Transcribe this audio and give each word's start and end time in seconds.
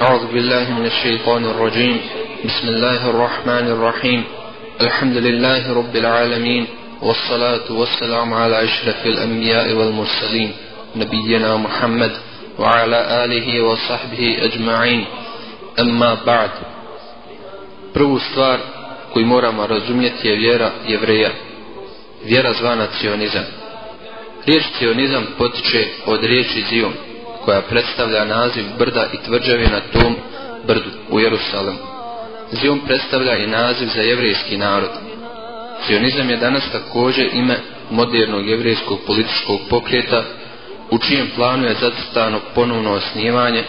أعوذ 0.00 0.32
بالله 0.32 0.70
من 0.72 0.86
الشيطان 0.86 1.44
الرجيم 1.44 2.00
بسم 2.44 2.68
الله 2.68 3.10
الرحمن 3.10 3.66
الرحيم 3.68 4.24
الحمد 4.80 5.16
لله 5.16 5.72
رب 5.72 5.96
العالمين 5.96 6.66
والصلاة 7.02 7.72
والسلام 7.72 8.34
على 8.34 8.64
أشرف 8.64 9.06
الأنبياء 9.06 9.72
والمرسلين 9.72 10.52
نبينا 10.96 11.56
محمد 11.56 12.12
وعلى 12.58 13.24
آله 13.24 13.60
وصحبه 13.60 14.36
أجمعين 14.40 15.04
أما 15.80 16.14
بعد 16.26 16.50
Prvu 17.94 18.18
stvar 18.18 18.58
koju 19.12 19.26
moramo 19.26 19.66
razumjeti 19.66 20.28
je 20.28 20.36
vjera 20.36 20.70
jevreja. 20.88 21.30
Vjera 22.24 22.52
zvana 22.52 22.86
cionizam. 23.00 23.44
Riječ 24.46 24.64
cionizam 24.78 25.26
potiče 25.38 25.86
od 26.06 26.24
riječi 26.24 26.64
zion, 26.70 26.92
koja 27.44 27.62
predstavlja 27.62 28.24
naziv 28.24 28.64
brda 28.78 29.06
i 29.12 29.24
tvrđave 29.26 29.66
na 29.66 29.80
tom 29.92 30.16
brdu 30.66 30.90
u 31.10 31.20
Jerusalemu. 31.20 31.78
Zion 32.52 32.80
predstavlja 32.86 33.36
i 33.36 33.46
naziv 33.46 33.88
za 33.94 34.00
jevrijski 34.00 34.56
narod. 34.56 34.90
Zionizam 35.88 36.30
je 36.30 36.36
danas 36.36 36.70
također 36.72 37.28
ime 37.32 37.56
modernog 37.90 38.48
jevrijskog 38.48 38.98
političkog 39.06 39.60
pokreta 39.70 40.22
u 40.90 40.98
čijem 40.98 41.30
planu 41.36 41.66
je 41.66 41.76
zacrtano 41.80 42.40
ponovno 42.54 42.92
osnivanje, 42.92 43.64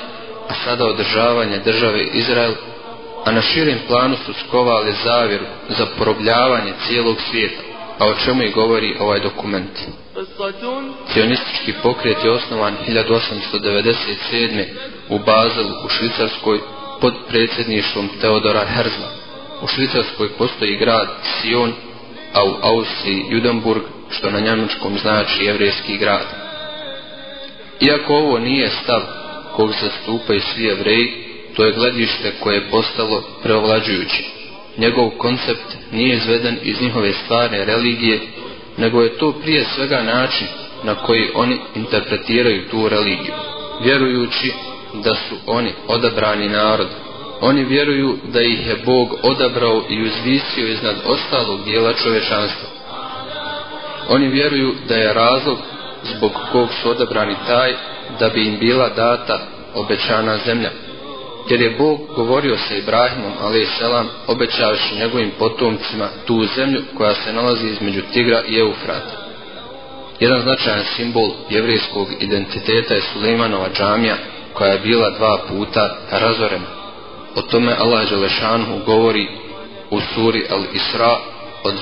a 0.50 0.54
sada 0.66 0.86
održavanje 0.86 1.60
države 1.66 2.04
Izrael, 2.04 2.54
a 3.26 3.32
na 3.32 3.42
širim 3.42 3.80
planu 3.88 4.16
su 4.26 4.34
skovali 4.34 4.94
zavjeru 5.04 5.46
za 5.70 5.86
porobljavanje 5.98 6.74
cijelog 6.88 7.18
svijeta, 7.30 7.62
a 8.00 8.06
o 8.08 8.14
čemu 8.26 8.44
i 8.44 8.52
govori 8.52 8.96
ovaj 9.00 9.20
dokument. 9.20 9.80
Sionistički 11.14 11.74
pokret 11.84 12.18
je 12.24 12.32
osnovan 12.32 12.76
1897. 12.88 14.66
u 15.10 15.20
Bazelu 15.20 15.74
u 15.86 15.90
Švicarskoj 15.90 16.60
pod 17.02 17.14
predsjedništvom 17.30 18.10
Teodora 18.22 18.66
Herzla. 18.66 19.10
U 19.62 19.68
Švicarskoj 19.68 20.30
postoji 20.38 20.78
grad 20.78 21.08
Sion, 21.24 21.74
a 22.34 22.44
u 22.44 22.56
Austriji 22.62 23.26
Judenburg, 23.30 23.82
što 24.10 24.32
na 24.32 24.40
njemačkom 24.40 24.98
znači 25.02 25.44
jevrijski 25.44 25.98
grad. 25.98 26.26
Iako 27.80 28.16
ovo 28.16 28.40
nije 28.40 28.70
stav 28.84 29.02
kog 29.56 29.72
zastupaju 29.82 30.42
svi 30.42 30.64
jevreji, 30.64 31.14
to 31.56 31.66
je 31.66 31.74
gledište 31.74 32.34
koje 32.40 32.56
je 32.56 32.70
postalo 32.70 33.24
preovlađujući. 33.44 34.41
Njegov 34.78 35.10
koncept 35.10 35.78
nije 35.92 36.16
izveden 36.16 36.58
iz 36.64 36.82
njihove 36.82 37.14
stare 37.14 37.66
religije, 37.66 38.20
nego 38.78 39.02
je 39.02 39.18
to 39.18 39.32
prije 39.32 39.66
svega 39.76 40.02
način 40.04 40.48
na 40.84 40.96
koji 40.96 41.30
oni 41.36 41.60
interpretiraju 41.76 42.70
tu 42.70 42.90
religiju, 42.90 43.34
vjerujući 43.84 44.54
da 44.94 45.16
su 45.16 45.36
oni 45.48 45.72
odabrani 45.88 46.50
narod. 46.50 46.88
Oni 47.42 47.64
vjeruju 47.64 48.18
da 48.34 48.42
ih 48.42 48.68
je 48.68 48.76
Bog 48.86 49.16
odabrao 49.24 49.84
i 49.90 50.02
uzvisio 50.02 50.68
iznad 50.68 50.96
ostalog 51.06 51.64
dijela 51.66 51.94
čovečanstva. 51.94 52.70
Oni 54.10 54.28
vjeruju 54.28 54.76
da 54.88 54.96
je 54.96 55.14
razlog 55.14 55.58
zbog 56.04 56.32
kog 56.52 56.70
su 56.82 56.90
odabrani 56.90 57.36
taj 57.48 57.76
da 58.20 58.30
bi 58.30 58.48
im 58.48 58.60
bila 58.60 58.90
data 58.90 59.40
obećana 59.76 60.38
zemlja. 60.46 60.70
Jer 61.50 61.62
je 61.62 61.76
Bog 61.78 62.00
govorio 62.16 62.58
sa 62.58 62.76
Ibrahimom, 62.76 63.32
ali 63.42 63.62
i 63.62 63.68
obećavajući 64.28 64.96
njegovim 64.96 65.32
potomcima 65.40 66.10
tu 66.26 66.46
zemlju 66.56 66.82
koja 66.98 67.14
se 67.16 67.34
nalazi 67.34 67.68
između 67.68 68.02
Tigra 68.14 68.42
i 68.48 68.60
Eufrata. 68.60 69.22
Jedan 70.20 70.42
značajan 70.42 70.84
simbol 70.96 71.32
jevrijskog 71.50 72.08
identiteta 72.20 72.94
je 72.94 73.02
Sulejmanova 73.14 73.70
džamija, 73.78 74.16
koja 74.54 74.72
je 74.72 74.80
bila 74.80 75.10
dva 75.10 75.38
puta 75.48 75.98
razorena. 76.12 76.68
O 77.36 77.42
tome 77.42 77.76
Allah 77.80 78.10
Đelešanu 78.10 78.80
govori 78.86 79.28
u 79.90 80.00
suri 80.16 80.48
Al-Isra 80.50 81.18
od 81.64 81.74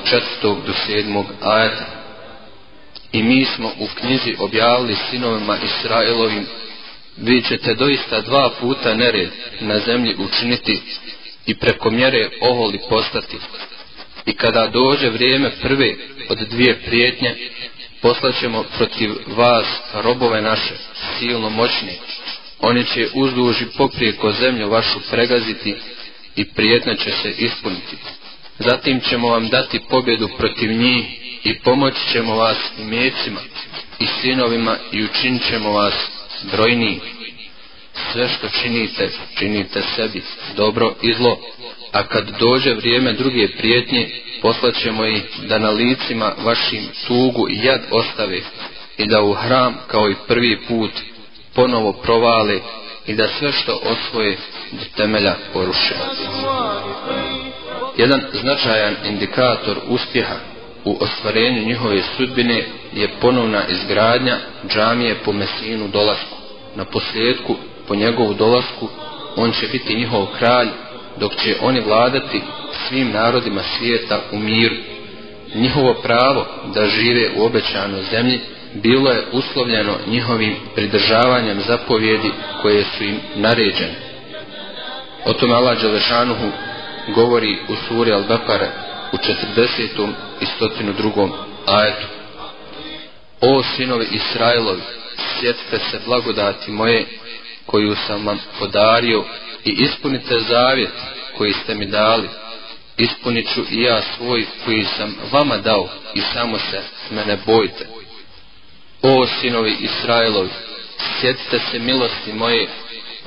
4. 0.41 0.55
do 0.65 0.73
7. 0.87 1.23
ajeta. 1.41 1.85
I 3.11 3.23
mi 3.23 3.45
smo 3.45 3.67
u 3.67 3.87
knjizi 3.99 4.35
objavili 4.39 4.95
sinovima 5.09 5.57
Israelovim 5.63 6.45
vi 7.21 7.41
ćete 7.41 7.73
doista 7.73 8.21
dva 8.21 8.49
puta 8.59 8.93
nered 8.93 9.29
na 9.59 9.79
zemlji 9.79 10.15
učiniti 10.17 10.81
i 11.45 11.55
preko 11.55 11.89
mjere 11.91 12.29
oholi 12.41 12.79
postati. 12.89 13.37
I 14.25 14.33
kada 14.33 14.67
dođe 14.67 15.09
vrijeme 15.09 15.51
prve 15.61 15.95
od 16.29 16.37
dvije 16.37 16.75
prijetnje, 16.85 17.35
poslaćemo 18.01 18.63
protiv 18.77 19.11
vas 19.27 19.65
robove 19.93 20.41
naše, 20.41 20.73
silno 21.19 21.49
moćni. 21.49 21.93
Oni 22.59 22.85
će 22.85 23.07
uzduži 23.13 23.65
poprijeko 23.77 24.31
zemlju 24.31 24.69
vašu 24.69 24.99
pregaziti 25.11 25.75
i 26.35 26.45
prijetna 26.45 26.95
će 26.95 27.11
se 27.11 27.33
ispuniti. 27.37 27.95
Zatim 28.59 28.99
ćemo 28.99 29.29
vam 29.29 29.49
dati 29.49 29.79
pobjedu 29.89 30.29
protiv 30.37 30.71
njih 30.71 31.05
i 31.43 31.59
pomoći 31.59 31.99
ćemo 32.11 32.35
vas 32.35 32.57
i 32.79 32.83
mjecima 32.83 33.39
i 33.99 34.07
sinovima 34.21 34.77
i 34.91 35.03
učinit 35.03 35.41
ćemo 35.49 35.71
vas 35.71 35.93
brojniji. 36.51 36.99
Sve 38.13 38.27
što 38.27 38.49
činite, 38.61 39.09
činite 39.37 39.81
sebi, 39.95 40.21
dobro 40.55 40.93
i 41.01 41.13
zlo. 41.13 41.39
A 41.91 42.03
kad 42.03 42.39
dođe 42.39 42.73
vrijeme 42.73 43.13
druge 43.13 43.47
prijetnje, 43.47 44.09
poslaćemo 44.41 45.05
ih 45.05 45.23
da 45.47 45.59
na 45.59 45.69
licima 45.69 46.33
vašim 46.43 46.87
tugu 47.07 47.49
i 47.49 47.59
jad 47.63 47.81
ostave 47.91 48.41
i 48.97 49.07
da 49.07 49.21
u 49.21 49.33
hram 49.33 49.77
kao 49.87 50.09
i 50.09 50.15
prvi 50.27 50.59
put 50.67 50.91
ponovo 51.55 51.93
provale 51.93 52.59
i 53.07 53.13
da 53.13 53.27
sve 53.39 53.51
što 53.51 53.79
osvoje 53.83 54.37
do 54.71 54.83
temelja 54.97 55.35
poruše. 55.53 55.95
Jedan 57.97 58.21
značajan 58.33 58.95
indikator 59.05 59.77
uspjeha 59.87 60.48
u 60.85 60.97
ostvarenju 60.99 61.65
njihove 61.65 62.01
sudbine 62.17 62.63
je 62.93 63.09
ponovna 63.21 63.61
izgradnja 63.67 64.37
džamije 64.67 65.15
po 65.25 65.31
Mesinu 65.33 65.87
dolasku. 65.87 66.37
Na 66.75 66.85
posljedku, 66.85 67.55
po 67.87 67.95
njegovu 67.95 68.33
dolasku, 68.33 68.87
on 69.35 69.51
će 69.51 69.67
biti 69.67 69.95
njihov 69.95 70.25
kralj, 70.37 70.67
dok 71.19 71.35
će 71.35 71.55
oni 71.61 71.81
vladati 71.81 72.41
svim 72.87 73.11
narodima 73.11 73.61
svijeta 73.77 74.21
u 74.31 74.39
miru. 74.39 74.75
Njihovo 75.55 75.93
pravo 75.93 76.45
da 76.73 76.85
žive 76.85 77.29
u 77.37 77.45
obećanoj 77.45 78.03
zemlji 78.11 78.39
bilo 78.73 79.11
je 79.11 79.25
uslovljeno 79.31 79.93
njihovim 80.07 80.55
pridržavanjem 80.75 81.61
zapovjedi 81.67 82.31
koje 82.61 82.83
su 82.83 83.03
im 83.03 83.19
naređene. 83.35 83.95
O 85.25 85.33
tome 85.33 85.53
Allah 85.53 85.81
Đelešanuhu 85.81 86.51
govori 87.15 87.57
u 87.67 87.75
suri 87.87 88.11
Al-Baqara 88.11 88.67
u 89.11 89.17
40 89.57 90.09
i 90.41 90.45
102. 90.61 91.29
ajetu. 91.65 92.07
O 93.41 93.63
sinovi 93.63 94.07
Israilovi, 94.11 94.81
sjetite 95.39 95.79
se 95.91 95.99
blagodati 96.05 96.71
moje 96.71 97.05
koju 97.65 97.95
sam 98.07 98.25
vam 98.25 98.39
podario 98.59 99.23
i 99.65 99.71
ispunite 99.71 100.39
zavjet 100.49 100.93
koji 101.37 101.53
ste 101.53 101.75
mi 101.75 101.85
dali. 101.85 102.29
Ispunit 102.97 103.53
ću 103.53 103.61
i 103.71 103.81
ja 103.81 104.01
svoj 104.17 104.45
koji 104.65 104.85
sam 104.97 105.15
vama 105.31 105.57
dao 105.57 105.89
i 106.13 106.21
samo 106.33 106.57
se 106.71 106.81
mene 107.11 107.37
bojte. 107.45 107.87
O 109.01 109.27
sinovi 109.41 109.75
Israilovi, 109.79 110.49
sjetite 111.21 111.59
se 111.71 111.79
milosti 111.79 112.33
moje 112.33 112.67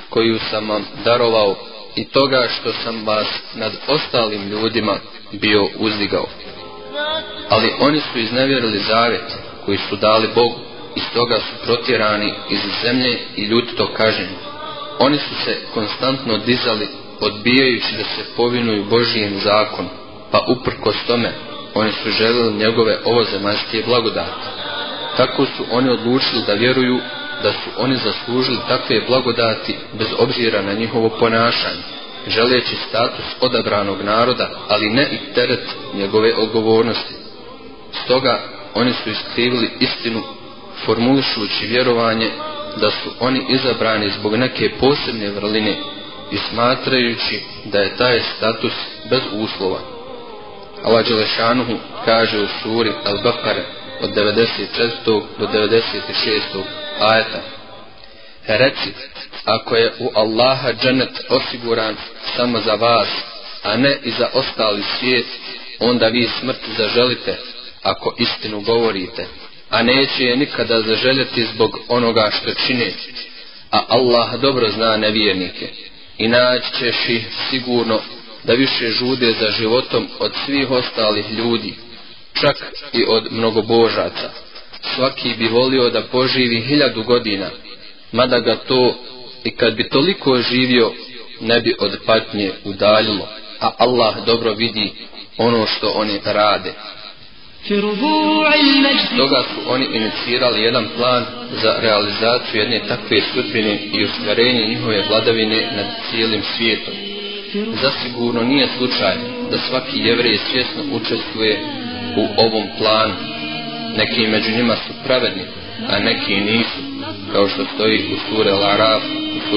koju 0.09 0.39
sam 0.49 0.69
vam 0.69 0.85
darovao 1.05 1.55
i 1.95 2.05
toga 2.05 2.47
što 2.59 2.73
sam 2.83 3.05
vas 3.05 3.27
nad 3.55 3.73
ostalim 3.87 4.49
ljudima 4.49 4.97
bio 5.31 5.67
uzdigao. 5.77 6.27
Ali 7.49 7.73
oni 7.79 7.99
su 7.99 8.19
iznevjerili 8.19 8.79
zavet 8.79 9.37
koji 9.65 9.77
su 9.89 9.95
dali 9.95 10.27
Bogu 10.35 10.59
i 10.95 10.99
stoga 10.99 11.35
su 11.35 11.65
protjerani 11.65 12.33
iz 12.49 12.59
zemlje 12.83 13.19
i 13.35 13.43
ljudi 13.43 13.67
to 13.77 13.93
kaženi. 13.93 14.35
Oni 14.99 15.17
su 15.17 15.35
se 15.45 15.57
konstantno 15.73 16.37
dizali 16.37 16.87
odbijajući 17.19 17.95
da 17.97 18.03
se 18.03 18.35
povinuju 18.35 18.83
Božijem 18.83 19.39
zakon, 19.39 19.89
pa 20.31 20.39
uprkos 20.47 20.95
tome 21.07 21.33
oni 21.75 21.91
su 21.91 22.11
željeli 22.11 22.53
njegove 22.53 22.97
ovozemaljske 23.05 23.83
blagodati. 23.85 24.47
Tako 25.17 25.45
su 25.45 25.65
oni 25.71 25.89
odlučili 25.89 26.43
da 26.47 26.53
vjeruju 26.53 26.99
da 27.43 27.51
su 27.51 27.69
oni 27.77 27.97
zaslužili 27.97 28.57
takve 28.67 29.01
blagodati 29.07 29.75
bez 29.93 30.07
obzira 30.17 30.61
na 30.61 30.73
njihovo 30.73 31.09
ponašanje, 31.09 31.83
želeći 32.27 32.75
status 32.89 33.25
odabranog 33.41 34.01
naroda, 34.01 34.49
ali 34.67 34.89
ne 34.89 35.09
i 35.11 35.33
teret 35.33 35.75
njegove 35.93 36.35
odgovornosti. 36.35 37.22
Stoga 38.03 38.39
oni 38.73 38.93
su 38.93 39.09
iskrivili 39.09 39.69
istinu 39.79 40.23
formulišući 40.85 41.67
vjerovanje 41.67 42.29
da 42.77 42.89
su 42.89 43.09
oni 43.19 43.45
izabrani 43.49 44.09
zbog 44.19 44.35
neke 44.35 44.71
posebne 44.79 45.29
vrline 45.29 45.77
i 46.31 46.37
smatrajući 46.49 47.41
da 47.65 47.79
je 47.79 47.97
taj 47.97 48.21
status 48.37 48.73
bez 49.09 49.21
uslova. 49.33 49.79
Allah 50.83 51.07
Đelešanuhu 51.07 51.73
kaže 52.05 52.39
u 52.39 52.47
suri 52.63 52.91
Al-Baqara 53.05 53.63
od 54.01 54.09
94. 54.09 55.21
do 55.39 55.47
96. 55.47 56.63
ajeta 56.99 57.41
Reci, 58.47 58.93
ako 59.45 59.75
je 59.75 59.93
u 59.99 60.09
Allaha 60.15 60.73
dženet 60.73 61.21
osiguran 61.29 61.95
samo 62.35 62.59
za 62.59 62.73
vas, 62.73 63.07
a 63.63 63.77
ne 63.77 63.97
i 64.03 64.11
za 64.11 64.27
ostali 64.33 64.83
svijet, 64.99 65.25
onda 65.79 66.07
vi 66.07 66.29
smrt 66.39 66.59
zaželite, 66.77 67.37
ako 67.83 68.15
istinu 68.17 68.61
govorite, 68.61 69.27
a 69.69 69.83
neće 69.83 70.23
je 70.23 70.37
nikada 70.37 70.81
zaželjeti 70.81 71.45
zbog 71.53 71.79
onoga 71.87 72.31
što 72.31 72.53
čine, 72.53 72.93
a 73.71 73.83
Allah 73.87 74.35
dobro 74.41 74.69
zna 74.69 74.97
nevjernike 74.97 75.69
i 76.17 76.27
naći 76.27 76.67
ćeš 76.79 77.09
ih 77.09 77.27
sigurno 77.49 77.99
da 78.43 78.53
više 78.53 78.89
žude 78.89 79.33
za 79.39 79.51
životom 79.51 80.07
od 80.19 80.31
svih 80.45 80.71
ostalih 80.71 81.31
ljudi, 81.31 81.73
čak 82.41 82.55
i 82.93 83.03
od 83.07 83.31
mnogobožaca. 83.31 84.29
Svaki 84.95 85.33
bi 85.37 85.47
volio 85.47 85.89
da 85.89 86.01
poživi 86.01 86.61
hiljadu 86.61 87.03
godina, 87.03 87.49
mada 88.11 88.39
ga 88.39 88.55
to 88.55 88.95
i 89.43 89.51
kad 89.51 89.75
bi 89.75 89.89
toliko 89.89 90.37
živio 90.37 90.91
ne 91.41 91.61
bi 91.61 91.75
od 91.79 91.97
patnje 92.05 92.51
udaljilo, 92.63 93.27
a 93.59 93.71
Allah 93.77 94.25
dobro 94.25 94.53
vidi 94.53 94.91
ono 95.37 95.65
što 95.65 95.89
oni 95.89 96.19
rade. 96.25 96.73
Stoga 99.13 99.43
su 99.43 99.71
oni 99.73 99.85
inicirali 99.93 100.61
jedan 100.61 100.85
plan 100.97 101.25
za 101.61 101.75
realizaciju 101.81 102.61
jedne 102.61 102.79
takve 102.87 103.21
sudbine 103.33 103.79
i 103.93 104.05
ostvarenje 104.05 104.67
njihove 104.67 105.03
vladavine 105.09 105.71
nad 105.75 105.85
cijelim 106.09 106.41
svijetom. 106.57 106.93
Zasigurno 107.81 108.43
nije 108.43 108.67
slučaj 108.77 109.15
da 109.51 109.57
svaki 109.57 109.99
jevrej 109.99 110.37
svjesno 110.37 110.83
učestvuje 110.91 111.59
u 112.17 112.27
ovom 112.37 112.67
planu. 112.77 113.13
Neki 113.97 114.27
među 114.27 114.51
njima 114.51 114.75
su 114.75 114.93
pravedni, 115.05 115.43
a 115.87 115.99
neki 115.99 116.35
nisu, 116.35 116.79
kao 117.31 117.47
što 117.47 117.65
stoji 117.75 117.99
u 118.13 118.17
sure 118.17 118.51
Al-Araf 118.51 119.01
u 119.35 119.55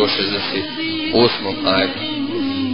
168. 1.12 1.28
ajetu. 1.66 1.98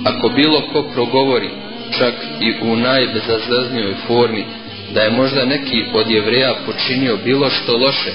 Ako 0.05 0.29
bilo 0.29 0.61
ko 0.73 0.83
progovori, 0.95 1.51
čak 1.99 2.15
i 2.41 2.55
u 2.63 2.77
najbezazaznijoj 2.77 3.95
formi, 4.07 4.45
da 4.95 5.03
je 5.03 5.11
možda 5.11 5.45
neki 5.45 5.85
od 5.95 6.11
jevreja 6.11 6.55
počinio 6.67 7.17
bilo 7.25 7.51
što 7.51 7.77
loše, 7.77 8.13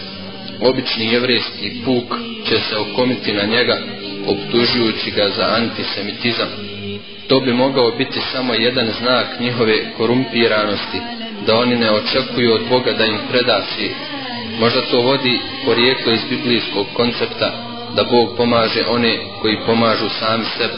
obični 0.61 1.13
jevrejski 1.13 1.81
puk 1.85 2.19
će 2.49 2.59
se 2.59 2.77
okomiti 2.77 3.33
na 3.33 3.43
njega, 3.43 3.77
optužujući 4.27 5.11
ga 5.11 5.29
za 5.37 5.47
antisemitizam. 5.55 6.47
To 7.27 7.39
bi 7.39 7.53
mogao 7.53 7.91
biti 7.91 8.19
samo 8.31 8.53
jedan 8.53 8.87
znak 8.99 9.39
njihove 9.39 9.93
korumpiranosti, 9.97 10.99
da 11.45 11.55
oni 11.55 11.75
ne 11.75 11.91
očekuju 11.91 12.53
od 12.53 12.61
Boga 12.69 12.91
da 12.93 13.05
im 13.05 13.17
preda 13.31 13.61
svijet. 13.75 13.95
Možda 14.59 14.81
to 14.91 15.01
vodi 15.01 15.39
porijeklo 15.65 16.13
iz 16.13 16.21
biblijskog 16.29 16.85
koncepta 16.93 17.51
da 17.95 18.03
Bog 18.03 18.37
pomaže 18.37 18.85
one 18.87 19.17
koji 19.41 19.57
pomažu 19.65 20.09
sami 20.19 20.45
sebe. 20.57 20.77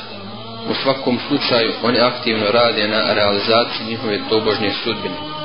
U 0.70 0.74
svakom 0.74 1.20
slučaju 1.28 1.72
oni 1.84 2.00
aktivno 2.00 2.52
rade 2.52 2.88
na 2.88 3.14
realizaciji 3.14 3.88
njihove 3.88 4.20
tobožnje 4.30 4.72
sudbine. 4.84 5.39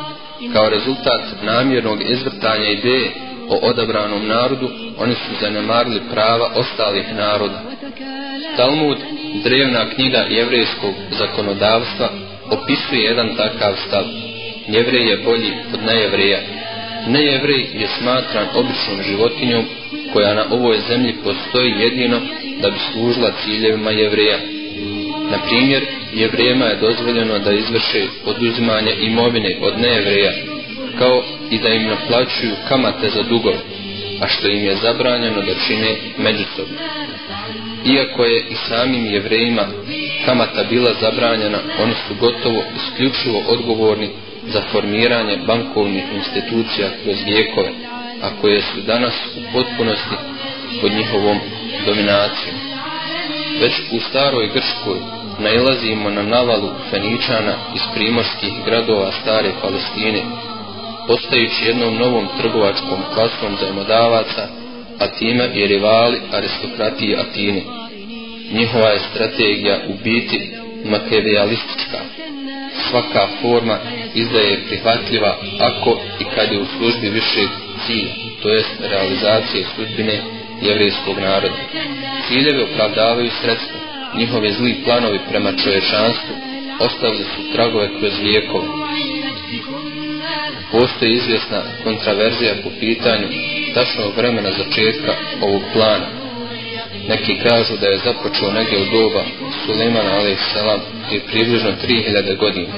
Kao 0.53 0.69
rezultat 0.69 1.23
namjernog 1.43 1.99
izvrtanja 2.11 2.71
ideje 2.71 3.11
o 3.49 3.59
odabranom 3.63 4.27
narodu, 4.27 4.71
oni 4.99 5.15
su 5.15 5.31
zanemarili 5.41 6.01
prava 6.11 6.51
ostalih 6.55 7.15
naroda. 7.15 7.63
Talmud, 8.57 8.99
drevna 9.45 9.91
knjiga 9.95 10.19
jevrejskog 10.19 10.95
zakonodavstva, 11.19 12.09
opisuje 12.51 13.03
jedan 13.03 13.37
takav 13.37 13.75
stav. 13.87 14.05
Jevrej 14.69 15.09
je 15.11 15.17
bolji 15.17 15.53
od 15.75 15.81
nejevreja. 15.87 16.41
Nejevrej 17.07 17.69
je 17.73 17.89
smatran 17.99 18.47
običnom 18.55 19.03
životinjom 19.09 19.65
koja 20.13 20.35
na 20.35 20.45
ovoj 20.51 20.79
zemlji 20.89 21.15
postoji 21.25 21.75
jedino 21.79 22.21
da 22.63 22.71
bi 22.71 22.79
služila 22.93 23.33
ciljevima 23.45 23.91
jevreja. 23.91 24.39
Na 25.31 25.39
primjer, 25.49 25.83
jevrijema 26.15 26.65
je 26.65 26.77
dozvoljeno 26.77 27.39
da 27.39 27.53
izvrše 27.53 28.07
oduzimanje 28.25 28.93
imovine 29.01 29.57
od 29.61 29.79
nejevreja, 29.79 30.33
kao 30.99 31.23
i 31.51 31.59
da 31.59 31.69
im 31.69 31.89
naplaćuju 31.89 32.53
kamate 32.69 33.11
za 33.11 33.23
dugove, 33.23 33.59
a 34.21 34.29
što 34.29 34.49
im 34.49 34.65
je 34.65 34.77
zabranjeno 34.77 35.41
da 35.41 35.55
čine 35.67 35.97
međusobno. 36.19 36.79
Iako 37.87 38.25
je 38.25 38.41
i 38.51 38.55
samim 38.69 39.07
jevrejima 39.07 39.67
kamata 40.27 40.65
bila 40.71 40.95
zabranjena, 41.01 41.59
oni 41.83 41.95
su 42.09 42.15
gotovo 42.21 42.65
isključivo 42.77 43.43
odgovorni 43.49 44.09
za 44.53 44.63
formiranje 44.73 45.37
bankovnih 45.47 46.05
institucija 46.15 46.89
kroz 47.03 47.17
vijekove, 47.25 47.71
a 48.23 48.31
koje 48.41 48.61
su 48.61 48.81
danas 48.87 49.15
u 49.37 49.53
potpunosti 49.53 50.17
pod 50.81 50.93
njihovom 50.93 51.39
dominacijom. 51.87 52.57
Već 53.61 53.73
u 53.93 54.01
staroj 54.11 54.47
Grškoj 54.47 55.24
nailazimo 55.39 56.11
na 56.11 56.23
navalu 56.23 56.71
Feničana 56.91 57.55
iz 57.75 57.83
primorskih 57.95 58.53
gradova 58.67 59.13
stare 59.23 59.51
Palestine, 59.63 60.23
postajući 61.09 61.65
jednom 61.67 61.97
novom 61.97 62.29
trgovačkom 62.39 62.99
klasom 63.15 63.57
zajmodavaca, 63.61 64.49
a 64.99 65.07
time 65.19 65.51
i 65.55 65.67
rivali 65.67 66.21
aristokratije 66.33 67.19
Atine. 67.19 67.63
Njihova 68.53 68.89
je 68.89 69.01
strategija 69.11 69.79
u 69.89 69.93
biti 70.05 70.51
makevijalistička. 70.85 71.99
Svaka 72.91 73.29
forma 73.43 73.79
izdaje 74.15 74.65
prihvatljiva 74.69 75.37
ako 75.61 75.99
i 76.21 76.25
kad 76.35 76.53
je 76.53 76.61
u 76.61 76.67
službi 76.79 77.11
više 77.11 77.41
cilj, 77.87 78.09
to 78.43 78.49
jest 78.49 78.75
realizacije 78.81 79.65
sudbine 79.77 80.23
jevrijskog 80.63 81.19
naroda. 81.19 81.55
Ciljevi 82.29 82.63
opravdavaju 82.63 83.31
sredstva, 83.43 83.84
njihove 84.19 84.53
zli 84.53 84.83
planovi 84.85 85.19
prema 85.29 85.53
čovječanstvu 85.53 86.35
ostavili 86.81 87.25
su 87.25 87.53
tragove 87.53 87.89
kroz 87.99 88.13
vijekove. 88.23 88.67
Postoji 90.73 91.13
izvjesna 91.15 91.63
kontraverzija 91.85 92.55
po 92.63 92.71
pitanju 92.81 93.29
tačnog 93.75 94.17
vremena 94.17 94.51
začetka 94.59 95.15
ovog 95.41 95.63
plana. 95.73 96.07
Neki 97.09 97.35
kažu 97.49 97.77
da 97.81 97.87
je 97.87 97.99
započeo 98.05 98.53
negdje 98.53 98.79
u 98.79 98.85
doba 98.93 99.25
Suleimana 99.67 100.11
a.s. 100.11 100.55
prije 101.07 101.21
približno 101.21 101.71
3000 101.89 102.37
godina. 102.37 102.75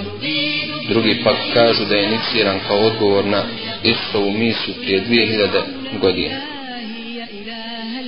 Drugi 0.88 1.20
pak 1.24 1.36
kažu 1.54 1.84
da 1.84 1.96
je 1.96 2.04
iniciran 2.04 2.60
kao 2.68 2.78
odgovor 2.78 3.24
na 3.24 3.42
Isovu 3.82 4.30
misu 4.30 4.74
prije 4.82 5.04
2000 5.08 5.62
godina. 6.00 6.36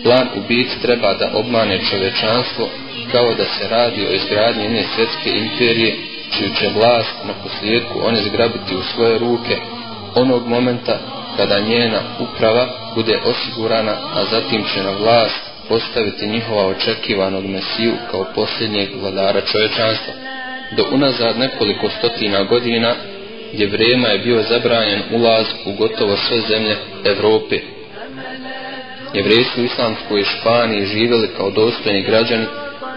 Plan 0.03 0.29
u 0.37 0.41
biti 0.49 0.81
treba 0.83 1.15
da 1.15 1.31
obmane 1.35 1.81
čovečanstvo 1.91 2.69
kao 3.13 3.35
da 3.35 3.45
se 3.45 3.69
radi 3.69 4.07
o 4.07 4.13
izgradnji 4.13 4.63
jedne 4.63 4.85
svjetske 4.95 5.31
imperije 5.31 5.97
čiju 6.37 6.49
će 6.61 6.69
vlast 6.69 7.15
na 7.27 7.33
posljedku 7.43 8.01
one 8.05 8.23
zgrabiti 8.23 8.75
u 8.75 8.83
svoje 8.83 9.19
ruke 9.19 9.57
onog 10.15 10.49
momenta 10.49 10.99
kada 11.37 11.61
njena 11.61 12.01
uprava 12.21 12.69
bude 12.95 13.21
osigurana, 13.25 13.93
a 14.15 14.25
zatim 14.31 14.65
će 14.75 14.83
na 14.83 14.91
vlast 14.91 15.41
postaviti 15.69 16.29
njihova 16.29 16.67
očekivanog 16.67 17.45
mesiju 17.47 17.93
kao 18.11 18.27
posljednjeg 18.35 18.89
vladara 19.01 19.41
čovječanstva. 19.41 20.15
Do 20.77 20.85
unazad 20.93 21.39
nekoliko 21.39 21.91
stotina 21.91 22.43
godina 22.45 22.95
gdje 23.53 23.67
vrema 23.67 24.09
je 24.09 24.19
bio 24.19 24.43
zabranjen 24.43 25.03
ulaz 25.13 25.47
u 25.65 25.73
gotovo 25.73 26.17
sve 26.17 26.41
zemlje 26.41 26.77
Evrope. 27.05 27.59
Jevreji 29.15 29.45
su 29.45 29.61
u 29.61 29.65
islamskoj 29.65 30.25
Španiji 30.25 30.87
živjeli 30.87 31.29
kao 31.37 31.51
dostojni 31.51 32.03
građani 32.03 32.47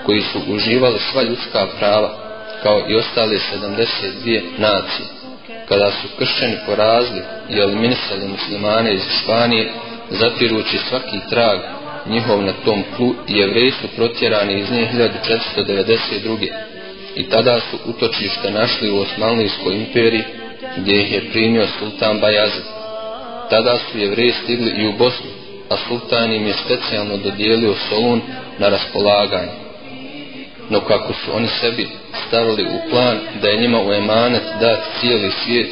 koji 0.06 0.22
su 0.22 0.40
uživali 0.48 1.00
sva 1.12 1.24
ljudska 1.24 1.68
prava 1.80 2.22
kao 2.64 2.84
i 2.90 2.96
ostale 2.96 3.38
72 3.54 4.42
nacije. 4.58 5.08
Kada 5.68 5.92
su 5.92 6.08
kršćani 6.18 6.58
porazli 6.66 7.22
i 7.50 7.60
eliminisali 7.60 8.28
muslimane 8.28 8.94
iz 8.94 9.02
Španije, 9.22 9.72
zatirući 10.10 10.78
svaki 10.90 11.20
trag 11.30 11.60
njihov 12.06 12.42
na 12.44 12.54
tom 12.66 12.84
tlu 12.96 13.14
i 13.28 13.38
jevreji 13.38 13.72
su 13.72 13.88
protjerani 13.96 14.60
iz 14.60 14.72
nje 14.72 14.90
1492. 14.94 16.48
I 17.16 17.30
tada 17.30 17.60
su 17.60 17.78
utočište 17.86 18.52
našli 18.52 18.92
u 18.92 19.00
Osmanlijskoj 19.00 19.76
imperiji 19.76 20.24
gdje 20.78 21.02
ih 21.02 21.12
je 21.12 21.30
primio 21.32 21.68
sultan 21.80 22.20
Bajazid. 22.20 22.64
Tada 23.50 23.78
su 23.78 23.98
jevreji 23.98 24.34
stigli 24.44 24.72
i 24.72 24.88
u 24.88 24.92
Bosnu, 24.92 25.30
a 25.70 25.78
sultan 25.88 26.34
im 26.34 26.48
je 26.48 26.54
specijalno 26.66 27.18
dodijelio 27.18 27.76
Solun 27.90 28.22
na 28.60 28.70
raspolaganje 28.70 29.71
no 30.72 30.80
kako 30.80 31.14
su 31.14 31.36
oni 31.36 31.48
sebi 31.48 31.90
stavili 32.28 32.64
u 32.64 32.90
plan 32.90 33.18
da 33.42 33.48
je 33.48 33.62
njima 33.62 33.82
u 33.82 33.94
emanet 33.94 34.44
dat 34.60 34.80
cijeli 35.00 35.32
svijet 35.44 35.72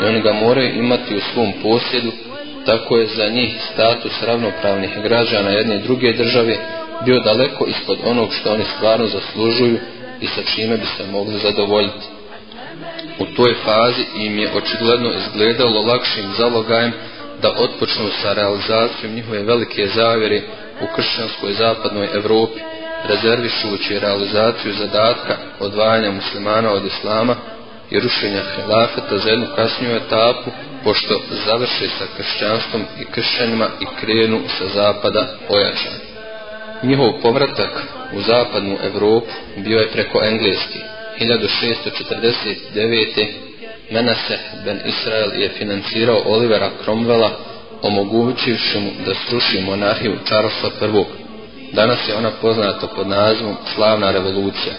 i 0.00 0.04
oni 0.04 0.20
ga 0.20 0.32
moraju 0.32 0.74
imati 0.74 1.16
u 1.16 1.20
svom 1.32 1.52
posjedu, 1.62 2.12
tako 2.66 2.96
je 2.96 3.06
za 3.06 3.26
njih 3.26 3.52
status 3.72 4.22
ravnopravnih 4.22 4.90
građana 5.02 5.50
jedne 5.50 5.76
i 5.76 5.82
druge 5.82 6.12
države 6.12 6.56
bio 7.04 7.20
daleko 7.20 7.66
ispod 7.66 7.98
onog 8.04 8.28
što 8.34 8.52
oni 8.52 8.64
stvarno 8.76 9.06
zaslužuju 9.06 9.78
i 10.20 10.26
sa 10.26 10.42
čime 10.54 10.76
bi 10.76 10.86
se 10.96 11.06
mogli 11.12 11.38
zadovoljiti. 11.38 12.06
U 13.18 13.24
toj 13.24 13.54
fazi 13.64 14.04
im 14.16 14.38
je 14.38 14.52
očigledno 14.54 15.12
izgledalo 15.12 15.80
lakšim 15.80 16.24
zalogajem 16.38 16.92
da 17.42 17.52
otpočnu 17.58 18.08
sa 18.22 18.32
realizacijom 18.32 19.14
njihove 19.14 19.42
velike 19.42 19.88
zavjere 19.94 20.42
u 20.82 20.96
kršćanskoj 20.96 21.52
zapadnoj 21.52 22.08
Evropi, 22.14 22.60
rezervišući 23.08 23.98
realizaciju 23.98 24.74
zadatka 24.74 25.36
odvajanja 25.60 26.10
muslimana 26.10 26.72
od 26.72 26.84
islama 26.84 27.36
i 27.90 28.00
rušenja 28.00 28.42
helafeta 28.56 29.18
za 29.18 29.30
jednu 29.30 29.46
kasniju 29.56 29.96
etapu, 29.96 30.50
pošto 30.84 31.20
završe 31.46 31.88
sa 31.98 32.04
kršćanstvom 32.16 32.84
i 33.00 33.04
kršćanima 33.04 33.68
i 33.80 33.86
krenu 34.00 34.40
sa 34.58 34.68
zapada 34.68 35.26
ojačan. 35.48 35.92
Njihov 36.82 37.12
povratak 37.22 37.82
u 38.16 38.20
zapadnu 38.20 38.76
Evropu 38.84 39.26
bio 39.56 39.78
je 39.78 39.90
preko 39.90 40.20
engleski. 40.24 40.78
1649. 41.20 43.26
Menaseh 43.90 44.40
ben 44.64 44.80
Israel 44.84 45.42
je 45.42 45.48
financirao 45.48 46.22
Olivera 46.26 46.70
Cromwella 46.84 47.30
omogućivši 47.82 48.78
mu 48.78 48.90
da 49.06 49.14
sruši 49.14 49.60
monarhiju 49.60 50.18
Charlesa 50.26 50.66
I. 50.66 51.29
Danas 51.72 52.08
je 52.08 52.16
ona 52.16 52.30
poznata 52.40 52.86
pod 52.86 53.08
nazivom 53.08 53.56
Slavna 53.74 54.10
revolucija. 54.10 54.74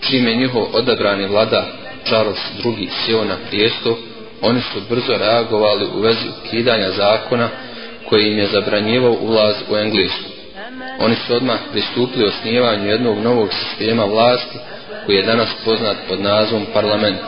Čim 0.00 0.28
je 0.28 0.36
njihov 0.36 0.66
odabrani 0.72 1.26
vlada 1.26 1.66
Charles 2.06 2.38
II. 2.64 2.88
sjeo 3.04 3.24
na 3.24 3.36
prijesto, 3.48 3.98
oni 4.42 4.60
su 4.60 4.80
brzo 4.88 5.18
reagovali 5.18 5.86
u 5.96 6.00
vezi 6.00 6.28
ukidanja 6.44 6.90
zakona 6.90 7.48
koji 8.08 8.26
im 8.26 8.38
je 8.38 8.46
zabranjivao 8.46 9.16
ulaz 9.20 9.54
u 9.70 9.76
Englesku. 9.76 10.30
Oni 10.98 11.14
su 11.26 11.34
odmah 11.34 11.58
pristupili 11.72 12.24
osnivanju 12.24 12.90
jednog 12.90 13.18
novog 13.18 13.48
sistema 13.52 14.04
vlasti 14.04 14.58
koji 15.06 15.16
je 15.16 15.22
danas 15.22 15.48
poznat 15.64 15.96
pod 16.08 16.20
nazvom 16.20 16.66
parlament. 16.72 17.20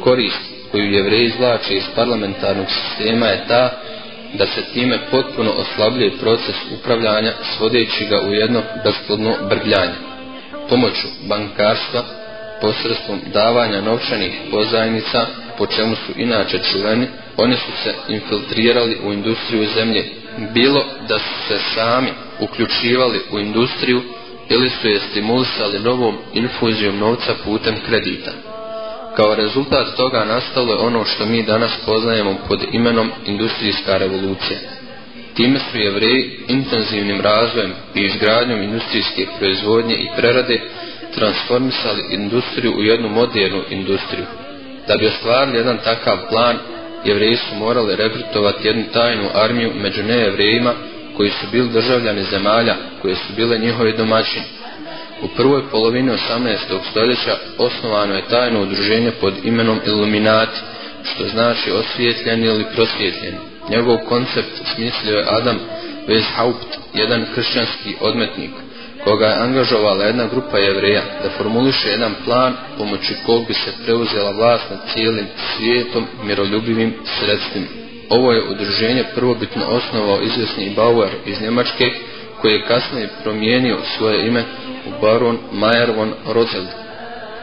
Korist 0.00 0.40
koju 0.70 0.92
jevreji 0.92 1.26
izvlače 1.26 1.74
iz 1.74 1.84
parlamentarnog 1.94 2.66
sistema 2.70 3.26
je 3.26 3.44
ta 3.48 3.70
da 4.34 4.46
se 4.46 4.62
time 4.72 4.98
potpuno 5.10 5.50
oslabljuje 5.50 6.18
proces 6.20 6.54
upravljanja 6.78 7.32
svodeći 7.56 8.06
ga 8.06 8.20
u 8.28 8.32
jedno 8.32 8.62
besplodno 8.84 9.34
brbljanje. 9.48 9.94
Pomoću 10.68 11.08
bankarstva, 11.28 12.02
posredstvom 12.60 13.20
davanja 13.32 13.80
novčanih 13.80 14.32
pozajnica, 14.50 15.26
po 15.58 15.66
čemu 15.66 15.96
su 15.96 16.12
inače 16.16 16.58
čuveni, 16.72 17.06
oni 17.36 17.56
su 17.56 17.72
se 17.82 17.94
infiltrirali 18.08 18.98
u 19.04 19.12
industriju 19.12 19.66
zemlje. 19.76 20.04
Bilo 20.54 20.84
da 21.08 21.18
su 21.18 21.48
se 21.48 21.58
sami 21.74 22.08
uključivali 22.40 23.20
u 23.32 23.38
industriju 23.38 24.02
ili 24.48 24.70
su 24.70 24.88
je 24.88 25.00
stimulisali 25.10 25.78
novom 25.78 26.18
infuzijom 26.34 26.98
novca 26.98 27.34
putem 27.44 27.74
kredita. 27.86 28.30
Kao 29.16 29.34
rezultat 29.34 29.96
toga 29.96 30.24
nastalo 30.24 30.72
je 30.72 30.78
ono 30.78 31.04
što 31.04 31.26
mi 31.26 31.42
danas 31.42 31.72
poznajemo 31.86 32.36
pod 32.48 32.60
imenom 32.72 33.10
industrijska 33.26 33.96
revolucija. 33.96 34.58
Time 35.34 35.58
su 35.58 35.78
jevreji 35.78 36.38
intenzivnim 36.48 37.20
razvojem 37.20 37.72
i 37.94 38.00
izgradnjom 38.00 38.62
industrijske 38.62 39.26
proizvodnje 39.38 39.94
i 39.94 40.08
prerade 40.16 40.60
transformisali 41.14 42.02
industriju 42.10 42.72
u 42.76 42.82
jednu 42.82 43.08
modernu 43.08 43.62
industriju. 43.70 44.24
Da 44.88 44.96
bi 44.96 45.06
ostvarili 45.06 45.58
jedan 45.58 45.78
takav 45.84 46.18
plan, 46.30 46.58
jevreji 47.04 47.36
su 47.36 47.56
morali 47.56 47.96
rekrutovati 47.96 48.68
jednu 48.68 48.84
tajnu 48.92 49.28
armiju 49.34 49.72
među 49.74 50.02
nejevrejima 50.02 50.72
koji 51.16 51.30
su 51.30 51.46
bili 51.52 51.68
državljani 51.68 52.22
zemalja 52.22 52.76
koje 53.02 53.14
su 53.14 53.32
bile 53.36 53.58
njihovi 53.58 53.96
domaćini. 53.96 54.44
U 55.24 55.28
prvoj 55.36 55.62
polovini 55.70 56.10
18. 56.10 56.56
stoljeća 56.90 57.36
osnovano 57.58 58.14
je 58.14 58.28
tajno 58.30 58.62
udruženje 58.62 59.10
pod 59.20 59.34
imenom 59.44 59.80
Illuminati, 59.86 60.58
što 61.04 61.28
znači 61.28 61.70
osvjetljeni 61.70 62.46
ili 62.46 62.64
prosvjetljeni. 62.74 63.36
Njegov 63.70 63.96
koncept 64.08 64.62
smislio 64.74 65.16
je 65.16 65.26
Adam 65.28 65.58
Weishaupt, 66.08 66.70
jedan 66.94 67.26
kršćanski 67.34 67.96
odmetnik, 68.00 68.50
koga 69.04 69.26
je 69.26 69.42
angažovala 69.42 70.04
jedna 70.04 70.26
grupa 70.26 70.58
jevreja 70.58 71.02
da 71.22 71.30
formuliše 71.30 71.88
jedan 71.88 72.14
plan 72.24 72.52
pomoću 72.78 73.14
kog 73.26 73.46
bi 73.46 73.54
se 73.54 73.72
preuzela 73.84 74.30
vlast 74.30 74.64
nad 74.70 74.78
cijelim 74.92 75.26
svijetom 75.56 76.06
miroljubivim 76.24 76.94
sredstvima. 77.20 77.66
Ovo 78.08 78.32
je 78.32 78.48
udruženje 78.48 79.04
prvobitno 79.14 79.64
osnovao 79.66 80.22
izvjesni 80.22 80.72
Bauer 80.76 81.08
iz 81.26 81.40
Njemačke, 81.40 81.90
koji 82.40 82.52
je 82.52 82.66
kasnije 82.66 83.08
promijenio 83.22 83.78
svoje 83.96 84.26
ime 84.26 84.44
Baron 85.00 85.38
Mayer 85.52 85.96
von 85.96 86.12
Rothschild. 86.26 86.68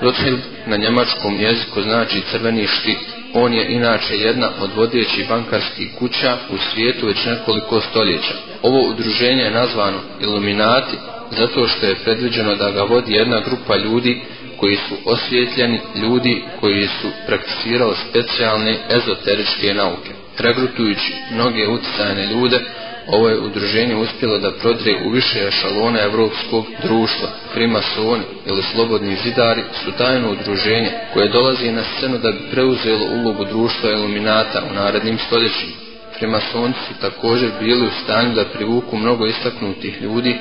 Rothschild 0.02 0.40
na 0.66 0.78
njemačkom 0.78 1.40
jeziku 1.40 1.82
znači 1.82 2.22
crveni 2.32 2.68
štit. 2.68 2.98
On 3.34 3.54
je 3.54 3.72
inače 3.74 4.18
jedna 4.18 4.50
od 4.62 4.70
vodećih 4.76 5.30
bankarskih 5.30 5.90
kuća 6.00 6.38
u 6.50 6.58
svijetu 6.58 7.08
već 7.08 7.26
nekoliko 7.26 7.82
stoljeća. 7.82 8.34
Ovo 8.62 8.90
udruženje 8.90 9.44
je 9.44 9.52
nazvano 9.52 9.98
Illuminati 10.22 10.98
zato 11.32 11.68
što 11.68 11.86
je 11.86 11.96
predviđeno 11.96 12.56
da 12.56 12.72
ga 12.72 12.84
vodi 12.84 13.14
jedna 13.14 13.40
grupa 13.40 13.76
ljudi 13.76 14.22
koji 14.58 14.76
su 14.76 14.96
osvjetljeni 15.06 15.80
ljudi 15.96 16.44
koji 16.60 16.88
su 17.02 17.08
prakticirali 17.28 17.96
specijalne 18.10 18.76
ezoteričke 18.90 19.74
nauke. 19.74 20.12
Regrutujući 20.38 21.14
mnoge 21.32 21.68
utjecajne 21.68 22.26
ljude, 22.26 22.60
ovo 23.08 23.30
je 23.30 23.40
udruženje 23.40 23.96
uspjelo 23.96 24.38
da 24.38 24.52
prodre 24.52 24.96
u 25.06 25.10
više 25.10 25.48
ešalona 25.48 26.02
evropskog 26.02 26.66
društva. 26.84 27.28
Primasoni 27.54 28.24
ili 28.46 28.64
slobodni 28.64 29.18
zidari 29.24 29.64
su 29.84 29.92
tajno 29.92 30.32
udruženje 30.32 30.92
koje 31.14 31.30
dolazi 31.30 31.72
na 31.72 31.84
scenu 31.84 32.18
da 32.18 32.32
bi 32.32 32.52
preuzelo 32.52 33.06
ulogu 33.06 33.46
društva 33.46 33.92
iluminata 33.92 34.64
u 34.72 34.74
narednim 34.74 35.18
stoljećima. 35.28 35.72
Primasonci 36.20 36.80
su 36.88 36.94
također 37.02 37.50
bili 37.60 37.88
u 37.88 37.92
stanju 38.04 38.34
da 38.36 38.46
privuku 38.46 38.98
mnogo 38.98 39.26
istaknutih 39.26 40.02
ljudi, 40.02 40.36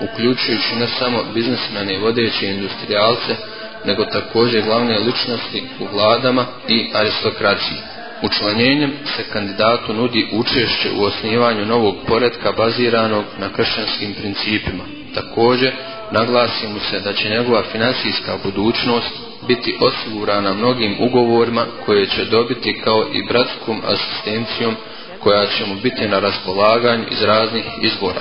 uključujući 0.00 0.76
ne 0.76 0.88
samo 0.98 1.24
biznesmene 1.34 1.94
i 1.94 1.98
vodeće 1.98 2.46
industrijalce, 2.46 3.36
nego 3.84 4.04
također 4.04 4.62
glavne 4.62 4.98
ličnosti 4.98 5.62
u 5.80 5.84
vladama 5.92 6.46
i 6.68 6.90
aristokraciji. 6.94 7.93
Učlanjenjem 8.22 8.92
se 9.16 9.22
kandidatu 9.32 9.92
nudi 9.92 10.28
učešće 10.32 10.88
u 10.98 11.04
osnivanju 11.04 11.64
novog 11.64 11.96
poredka 12.06 12.52
baziranog 12.52 13.24
na 13.38 13.52
kršćanskim 13.52 14.14
principima. 14.14 14.84
Također, 15.14 15.72
naglasi 16.10 16.66
mu 16.68 16.80
se 16.90 17.00
da 17.00 17.12
će 17.12 17.28
njegova 17.28 17.62
finansijska 17.72 18.38
budućnost 18.44 19.10
biti 19.48 19.78
osigurana 19.80 20.54
mnogim 20.54 20.96
ugovorima 21.00 21.66
koje 21.86 22.06
će 22.06 22.24
dobiti 22.24 22.80
kao 22.84 23.06
i 23.12 23.22
bratskom 23.28 23.82
asistencijom 23.84 24.76
koja 25.20 25.46
će 25.46 25.66
mu 25.66 25.74
biti 25.82 26.08
na 26.08 26.18
raspolaganju 26.18 27.04
iz 27.10 27.22
raznih 27.22 27.64
izvora. 27.82 28.20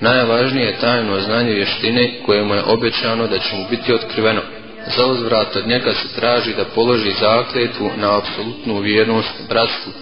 Najvažnije 0.00 0.66
je 0.66 0.78
tajno 0.78 1.20
znanje 1.20 1.52
vještine 1.52 2.20
koje 2.26 2.44
mu 2.44 2.54
je 2.54 2.62
obećano 2.62 3.26
da 3.26 3.38
će 3.38 3.56
mu 3.56 3.66
biti 3.70 3.94
otkriveno 3.94 4.40
za 4.96 5.06
uzvrat 5.06 5.56
od 5.56 5.66
njega 5.66 5.92
se 5.92 6.08
traži 6.14 6.54
da 6.54 6.64
položi 6.64 7.12
zakletvu 7.20 7.90
na 7.96 8.18
apsolutnu 8.18 8.78
vjernost 8.78 9.34
bratstvu 9.48 9.92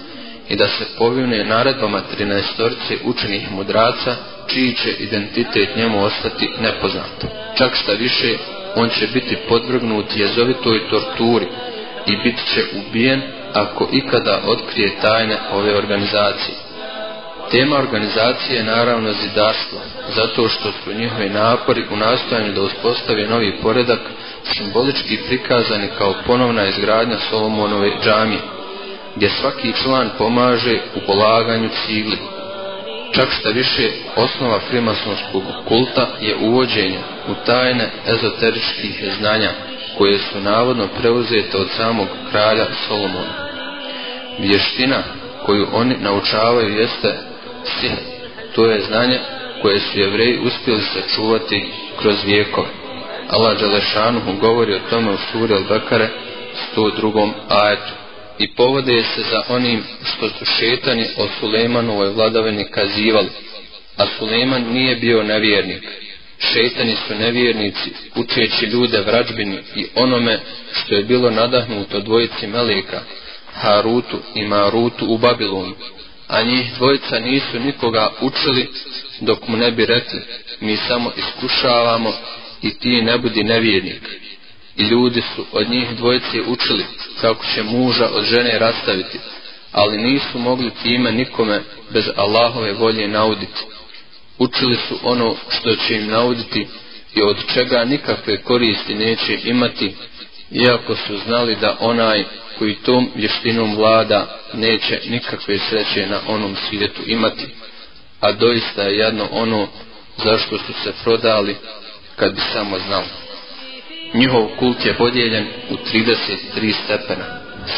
i 0.48 0.56
da 0.56 0.68
se 0.68 0.84
povine 0.98 1.44
naredbama 1.44 2.02
13 2.18 2.96
učenih 3.04 3.52
mudraca 3.52 4.16
čiji 4.46 4.72
će 4.72 4.90
identitet 4.90 5.76
njemu 5.76 6.04
ostati 6.04 6.50
nepoznat. 6.60 7.24
Čak 7.58 7.74
šta 7.74 7.92
više, 7.92 8.36
on 8.76 8.88
će 8.88 9.06
biti 9.06 9.36
podvrgnut 9.48 10.16
jezovitoj 10.16 10.88
torturi 10.90 11.46
i 12.06 12.16
bit 12.16 12.36
će 12.54 12.64
ubijen 12.78 13.22
ako 13.54 13.88
ikada 13.92 14.40
otkrije 14.46 15.00
tajne 15.00 15.36
ove 15.52 15.76
organizacije. 15.76 16.56
Tema 17.50 17.78
organizacije 17.78 18.56
je 18.56 18.64
naravno 18.64 19.12
zidarstvo, 19.12 19.78
zato 20.14 20.48
što 20.48 20.72
su 20.72 20.92
njihovi 20.94 21.28
napori 21.28 21.84
u 21.90 21.96
nastojanju 21.96 22.52
da 22.52 22.62
uspostave 22.62 23.26
novi 23.26 23.58
poredak 23.62 24.00
simbolički 24.56 25.18
prikazani 25.26 25.88
kao 25.98 26.14
ponovna 26.26 26.66
izgradnja 26.66 27.16
Solomonove 27.30 27.90
džamije, 28.04 28.40
gdje 29.16 29.30
svaki 29.30 29.72
član 29.82 30.10
pomaže 30.18 30.78
u 30.96 31.00
polaganju 31.06 31.68
cigli. 31.86 32.18
Čak 33.12 33.28
šta 33.30 33.48
više, 33.48 33.90
osnova 34.16 34.60
frimasonskog 34.70 35.42
kulta 35.68 36.06
je 36.20 36.36
uvođenje 36.40 36.98
u 37.28 37.34
tajne 37.46 37.90
ezoteričkih 38.06 39.04
znanja, 39.18 39.50
koje 39.98 40.18
su 40.18 40.40
navodno 40.40 40.88
preuzete 41.00 41.56
od 41.56 41.68
samog 41.76 42.08
kralja 42.30 42.66
Solomona. 42.88 43.48
Vještina 44.38 45.02
koju 45.46 45.66
oni 45.72 45.96
naučavaju 46.00 46.78
jeste 46.78 47.18
sihr, 47.64 47.96
to 48.54 48.70
je 48.70 48.80
znanje 48.80 49.18
koje 49.62 49.80
su 49.80 49.98
jevreji 49.98 50.38
uspjeli 50.38 50.80
sačuvati 50.82 51.68
kroz 52.00 52.24
vijekove. 52.24 52.68
Allah 53.28 53.60
Đalešanuhu 53.60 54.32
govori 54.40 54.74
o 54.74 54.80
tome 54.90 55.10
u 55.10 55.16
suri 55.32 55.54
Al-Bakare 55.54 56.08
102. 56.76 57.32
ajetu. 57.48 57.92
I 58.38 58.54
povode 58.54 59.02
se 59.02 59.22
za 59.30 59.42
onim 59.48 59.82
što 60.04 60.28
su 60.28 60.44
šetani 60.44 61.06
o 61.16 61.28
Sulejmanovoj 61.40 62.10
vladavini 62.10 62.64
kazivali. 62.64 63.28
A 63.96 64.06
Sulejman 64.18 64.64
nije 64.72 64.96
bio 64.96 65.22
nevjernik. 65.22 65.82
Šetani 66.38 66.96
su 67.08 67.14
nevjernici, 67.14 67.90
učeći 68.16 68.66
ljude 68.66 69.00
vrađbini 69.00 69.58
i 69.76 69.86
onome 69.94 70.40
što 70.72 70.94
je 70.94 71.02
bilo 71.02 71.30
nadahnuto 71.30 72.00
dvojici 72.00 72.46
Melika, 72.46 73.00
Harutu 73.52 74.18
i 74.34 74.44
Marutu 74.44 75.06
u 75.08 75.18
Babilonu. 75.18 75.74
A 76.28 76.42
njih 76.42 76.74
dvojica 76.76 77.18
nisu 77.18 77.60
nikoga 77.60 78.08
učili 78.20 78.68
dok 79.20 79.48
mu 79.48 79.56
ne 79.56 79.70
bi 79.70 79.86
rekli, 79.86 80.20
mi 80.60 80.76
samo 80.76 81.12
iskušavamo 81.16 82.12
i 82.62 82.78
ti 82.78 83.02
ne 83.02 83.18
budi 83.18 83.44
nevjernik. 83.44 84.02
I 84.76 84.82
ljudi 84.82 85.22
su 85.36 85.46
od 85.52 85.70
njih 85.70 85.88
dvojice 85.96 86.42
učili 86.46 86.84
kako 87.20 87.44
će 87.54 87.62
muža 87.62 88.08
od 88.12 88.24
žene 88.24 88.58
rastaviti, 88.58 89.18
ali 89.72 89.98
nisu 89.98 90.38
mogli 90.38 90.70
time 90.82 91.12
nikome 91.12 91.62
bez 91.90 92.04
Allahove 92.16 92.72
volje 92.72 93.08
nauditi. 93.08 93.60
Učili 94.38 94.76
su 94.88 94.98
ono 95.02 95.36
što 95.48 95.76
će 95.76 95.94
im 95.96 96.06
nauditi 96.06 96.66
i 97.14 97.22
od 97.22 97.36
čega 97.54 97.84
nikakve 97.84 98.42
koristi 98.42 98.94
neće 98.94 99.38
imati, 99.44 99.94
iako 100.50 100.96
su 100.96 101.18
znali 101.26 101.56
da 101.56 101.76
onaj 101.80 102.24
koji 102.58 102.74
tom 102.74 103.10
vještinom 103.14 103.76
vlada 103.76 104.38
neće 104.54 105.00
nikakve 105.08 105.58
sreće 105.58 106.06
na 106.06 106.20
onom 106.26 106.56
svijetu 106.68 107.02
imati. 107.06 107.46
A 108.20 108.32
doista 108.32 108.82
je 108.82 108.96
jedno 108.96 109.28
ono 109.32 109.68
zašto 110.24 110.58
su 110.58 110.72
se 110.84 110.92
prodali 111.04 111.56
kad 112.18 112.34
bi 112.34 112.40
samo 112.52 112.78
znali. 112.86 113.06
Njihov 114.14 114.46
kult 114.58 114.86
je 114.86 114.94
podijeljen 114.94 115.46
u 115.70 115.74
33 115.74 116.74
stepena. 116.84 117.24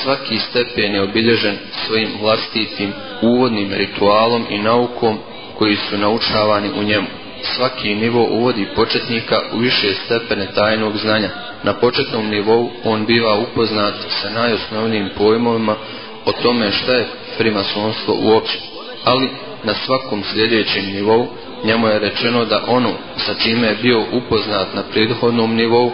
Svaki 0.02 0.38
stepen 0.38 0.94
je 0.94 1.02
obilježen 1.02 1.58
svojim 1.86 2.10
vlastitim 2.20 2.92
uvodnim 3.22 3.72
ritualom 3.72 4.46
i 4.50 4.58
naukom 4.58 5.18
koji 5.58 5.76
su 5.76 5.98
naučavani 5.98 6.70
u 6.78 6.82
njemu. 6.82 7.06
Svaki 7.42 7.94
nivo 7.94 8.26
uvodi 8.30 8.66
početnika 8.76 9.40
u 9.52 9.58
više 9.58 9.94
stepene 9.94 10.46
tajnog 10.54 10.96
znanja. 10.96 11.28
Na 11.62 11.72
početnom 11.72 12.28
nivou 12.28 12.70
on 12.84 13.06
biva 13.06 13.38
upoznat 13.38 13.94
sa 14.22 14.30
najosnovnijim 14.30 15.08
pojmovima 15.16 15.76
o 16.24 16.32
tome 16.32 16.70
šta 16.70 16.92
je 16.92 17.08
primasonstvo 17.38 18.14
uopće. 18.20 18.58
Ali 19.04 19.28
na 19.64 19.74
svakom 19.74 20.22
sljedećem 20.32 20.84
nivou 20.86 21.28
njemu 21.64 21.88
je 21.88 21.98
rečeno 21.98 22.44
da 22.44 22.62
ono 22.66 22.92
sa 23.16 23.34
čime 23.34 23.68
je 23.68 23.78
bio 23.82 24.04
upoznat 24.12 24.74
na 24.74 24.82
prethodnom 24.92 25.54
nivou 25.54 25.92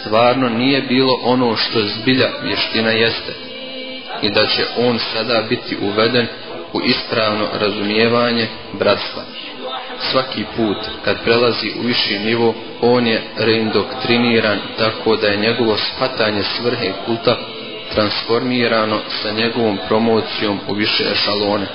stvarno 0.00 0.48
nije 0.48 0.82
bilo 0.82 1.20
ono 1.24 1.56
što 1.56 1.82
zbilja 1.82 2.28
vještina 2.42 2.90
jeste 2.90 3.32
i 4.22 4.30
da 4.30 4.46
će 4.46 4.64
on 4.78 4.98
sada 4.98 5.42
biti 5.48 5.76
uveden 5.82 6.26
u 6.72 6.80
ispravno 6.84 7.46
razumijevanje 7.60 8.46
bratstva. 8.72 9.22
Svaki 10.10 10.44
put 10.56 10.76
kad 11.04 11.24
prelazi 11.24 11.72
u 11.80 11.86
viši 11.86 12.18
nivo, 12.18 12.54
on 12.80 13.06
je 13.06 13.22
reindoktriniran 13.36 14.58
tako 14.78 15.16
da 15.16 15.26
je 15.26 15.36
njegovo 15.36 15.76
shvatanje 15.76 16.42
svrhe 16.42 16.92
kulta 17.06 17.36
transformirano 17.94 18.98
sa 19.22 19.30
njegovom 19.30 19.78
promocijom 19.88 20.58
u 20.68 20.74
više 20.74 21.04
ešalone 21.12 21.66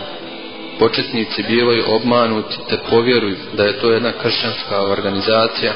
početnici 0.79 1.44
bivaju 1.44 1.84
obmanuti 1.88 2.55
te 2.70 2.77
povjeruju 2.89 3.36
da 3.53 3.63
je 3.63 3.79
to 3.79 3.91
jedna 3.91 4.12
kršćanska 4.12 4.82
organizacija 4.82 5.74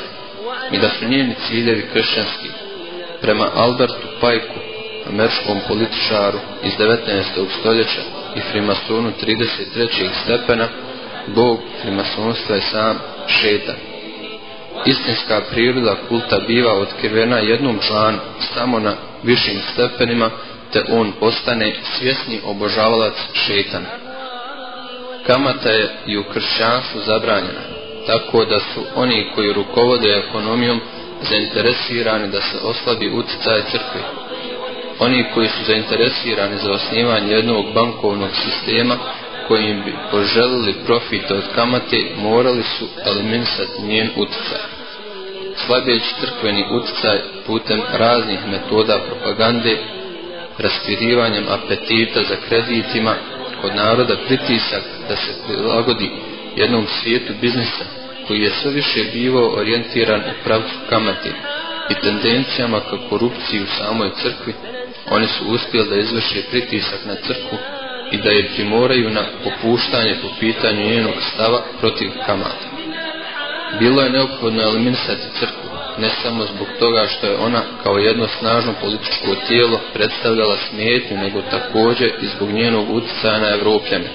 i 0.72 0.78
da 0.78 0.90
su 0.90 1.08
njeni 1.08 1.36
ciljevi 1.48 1.86
kršćanski. 1.94 2.50
Prema 3.22 3.50
Albertu 3.56 4.08
Pajku, 4.22 4.60
američkom 5.10 5.60
političaru 5.68 6.40
iz 6.64 6.74
19. 6.80 7.46
stoljeća 7.60 8.02
i 8.36 8.40
frimasonu 8.52 9.12
33. 9.26 10.10
stepena, 10.24 10.68
Bog 11.28 11.60
frimasonstva 11.82 12.56
je 12.56 12.62
sam 12.62 13.00
šetan. 13.28 13.76
Istinska 14.86 15.42
priroda 15.52 15.96
kulta 16.10 16.40
biva 16.48 16.74
otkrivena 16.74 17.38
jednom 17.38 17.80
članu 17.88 18.18
samo 18.54 18.80
na 18.80 18.94
višim 19.24 19.60
stepenima, 19.74 20.30
te 20.74 20.84
on 20.92 21.12
postane 21.20 21.76
svjesni 21.98 22.40
obožavalac 22.46 23.14
šetana 23.34 24.09
kamata 25.30 25.70
je 25.70 25.90
i 26.08 26.18
u 26.18 26.24
kršćanstvu 26.24 27.02
zabranjena, 27.06 27.64
tako 28.08 28.46
da 28.46 28.60
su 28.60 28.82
oni 28.96 29.32
koji 29.36 29.54
rukovode 29.54 30.08
ekonomijom 30.08 30.82
zainteresirani 31.30 32.28
da 32.28 32.42
se 32.42 32.58
oslabi 32.64 33.10
utjecaj 33.10 33.62
crkve. 33.72 34.02
Oni 35.00 35.26
koji 35.34 35.48
su 35.48 35.64
zainteresirani 35.68 36.58
za 36.58 36.72
osnivanje 36.72 37.32
jednog 37.32 37.66
bankovnog 37.74 38.30
sistema 38.44 38.98
kojim 39.48 39.84
bi 39.86 39.94
poželili 40.12 40.76
profit 40.86 41.32
od 41.32 41.44
kamate, 41.56 41.98
morali 42.18 42.64
su 42.64 42.86
eliminisati 43.06 43.82
njen 43.82 44.10
utjecaj. 44.16 44.62
Slabeći 45.66 46.16
crkveni 46.22 46.66
utjecaj 46.72 47.20
putem 47.48 47.82
raznih 47.94 48.40
metoda 48.52 49.00
propagande, 49.00 49.78
raspirivanjem 50.58 51.46
apetita 51.50 52.24
za 52.24 52.36
kreditima 52.48 53.16
kod 53.62 53.76
naroda 53.76 54.16
pritisak 54.28 54.84
da 55.10 55.16
se 55.16 55.32
prilagodi 55.48 56.12
jednom 56.56 56.88
svijetu 57.02 57.34
biznisa 57.42 57.86
koji 58.28 58.42
je 58.42 58.50
sve 58.50 58.72
više 58.72 59.04
bivao 59.14 59.50
orijentiran 59.50 60.20
u 60.20 60.44
pravcu 60.44 60.76
kamate 60.90 61.30
i 61.90 61.94
tendencijama 62.02 62.80
ka 62.80 62.98
korupciji 63.10 63.62
u 63.62 63.68
samoj 63.78 64.10
crkvi, 64.22 64.54
oni 65.12 65.28
su 65.28 65.46
uspjeli 65.48 65.90
da 65.90 65.96
izvrše 65.96 66.42
pritisak 66.52 67.00
na 67.06 67.16
crkvu 67.16 67.58
i 68.12 68.18
da 68.18 68.30
je 68.30 68.50
primoraju 68.56 69.10
na 69.10 69.24
popuštanje 69.44 70.16
po 70.22 70.28
pitanju 70.40 70.86
njenog 70.86 71.14
stava 71.34 71.62
protiv 71.80 72.10
kamata. 72.26 72.70
Bilo 73.80 74.02
je 74.02 74.10
neophodno 74.10 74.64
eliminisati 74.64 75.28
crkvu, 75.40 75.69
ne 76.00 76.10
samo 76.24 76.44
zbog 76.44 76.68
toga 76.80 77.08
što 77.08 77.28
je 77.28 77.38
ona 77.38 77.62
kao 77.84 77.98
jedno 77.98 78.28
snažno 78.40 78.74
političko 78.82 79.36
tijelo 79.48 79.80
predstavljala 79.94 80.58
smetnju, 80.70 81.18
nego 81.18 81.42
također 81.42 82.12
i 82.22 82.28
zbog 82.36 82.52
njenog 82.52 82.90
utjecaja 82.90 83.40
na 83.40 83.50
Evropljane. 83.50 84.10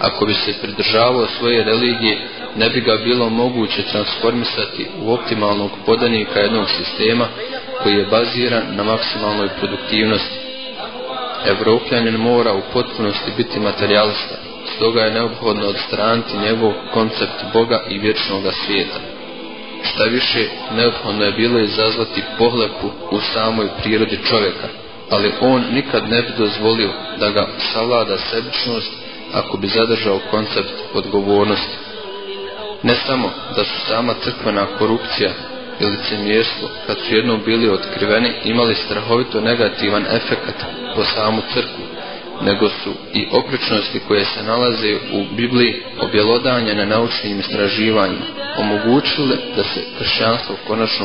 Ako 0.00 0.26
bi 0.26 0.34
se 0.34 0.60
pridržavao 0.62 1.26
svoje 1.38 1.64
religije, 1.64 2.28
ne 2.56 2.70
bi 2.70 2.80
ga 2.80 2.96
bilo 2.96 3.28
moguće 3.28 3.82
transformisati 3.82 4.86
u 5.02 5.12
optimalnog 5.12 5.70
podanika 5.86 6.40
jednog 6.40 6.66
sistema 6.78 7.26
koji 7.82 7.94
je 7.94 8.06
baziran 8.06 8.62
na 8.70 8.82
maksimalnoj 8.82 9.48
produktivnosti. 9.58 10.38
Evropljanin 11.46 12.14
mora 12.14 12.52
u 12.54 12.62
potpunosti 12.72 13.32
biti 13.36 13.60
materialista, 13.60 14.34
stoga 14.76 15.00
je 15.00 15.12
neophodno 15.12 15.66
odstraniti 15.66 16.38
njegov 16.38 16.72
koncept 16.92 17.44
Boga 17.52 17.80
i 17.90 17.98
vječnog 17.98 18.42
svijeta. 18.66 19.17
Šta 19.82 20.04
više, 20.04 20.48
neophodno 20.76 21.24
je 21.24 21.32
bilo 21.32 21.58
izazvati 21.58 22.22
pohlepu 22.38 22.90
u 23.10 23.20
samoj 23.34 23.68
prirodi 23.82 24.18
čovjeka, 24.28 24.68
ali 25.10 25.32
on 25.40 25.64
nikad 25.72 26.08
ne 26.08 26.22
bi 26.22 26.28
dozvolio 26.38 26.90
da 27.18 27.30
ga 27.30 27.48
savlada 27.72 28.18
sebičnost 28.18 28.92
ako 29.32 29.56
bi 29.56 29.66
zadržao 29.68 30.20
koncept 30.30 30.72
odgovornosti. 30.94 31.76
Ne 32.82 32.94
samo 33.06 33.30
da 33.56 33.64
su 33.64 33.86
sama 33.88 34.14
crkvena 34.24 34.66
korupcija 34.78 35.30
i 35.80 35.84
licemjerstvo, 35.84 36.68
kad 36.86 36.96
su 36.98 37.14
jednom 37.14 37.40
bili 37.44 37.68
otkriveni, 37.68 38.32
imali 38.44 38.74
strahovito 38.74 39.40
negativan 39.40 40.06
efekat 40.06 40.54
po 40.94 41.04
samu 41.04 41.42
crkvu, 41.54 41.84
nego 42.42 42.68
su 42.68 42.90
i 43.14 43.26
opričnosti 43.32 44.00
koje 44.08 44.24
se 44.24 44.42
nalaze 44.42 44.96
u 45.12 45.34
Bibliji 45.36 45.82
objelodanje 46.00 46.74
na 46.74 46.84
naučnim 46.84 47.40
istraživanjima 47.40 48.24
omogućile 48.58 49.36
da 49.56 49.64
se 49.64 49.80
kršćanstvo 49.98 50.56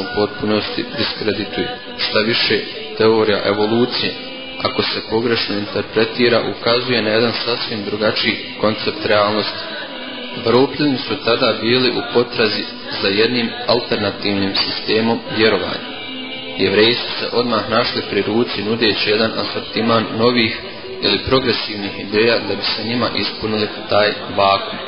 u 0.01 0.15
potpunosti 0.15 0.85
diskredituje. 0.97 1.77
Šta 1.97 2.19
više, 2.19 2.59
teorija 2.97 3.41
evolucije, 3.45 4.13
ako 4.63 4.81
se 4.81 5.01
pogrešno 5.09 5.55
interpretira, 5.55 6.41
ukazuje 6.57 7.01
na 7.01 7.09
jedan 7.09 7.31
sasvim 7.45 7.85
drugačiji 7.85 8.35
koncept 8.61 9.05
realnosti. 9.05 9.59
Vropljeni 10.45 10.97
su 10.97 11.15
tada 11.25 11.53
bili 11.61 11.89
u 11.89 12.01
potrazi 12.13 12.63
za 13.01 13.07
jednim 13.07 13.49
alternativnim 13.67 14.53
sistemom 14.55 15.19
vjerovanja. 15.37 15.93
Jevreji 16.57 16.95
su 16.95 17.19
se 17.19 17.29
odmah 17.31 17.69
našli 17.69 18.01
pri 18.09 18.21
ruci 18.21 18.63
nudeći 18.63 19.09
jedan 19.09 19.31
asortiman 19.37 20.05
novih 20.17 20.59
ili 21.03 21.23
progresivnih 21.27 21.99
ideja 21.99 22.39
da 22.47 22.55
bi 22.55 22.61
se 22.75 22.83
njima 22.83 23.09
ispunili 23.15 23.67
taj 23.89 24.07
vakum. 24.37 24.79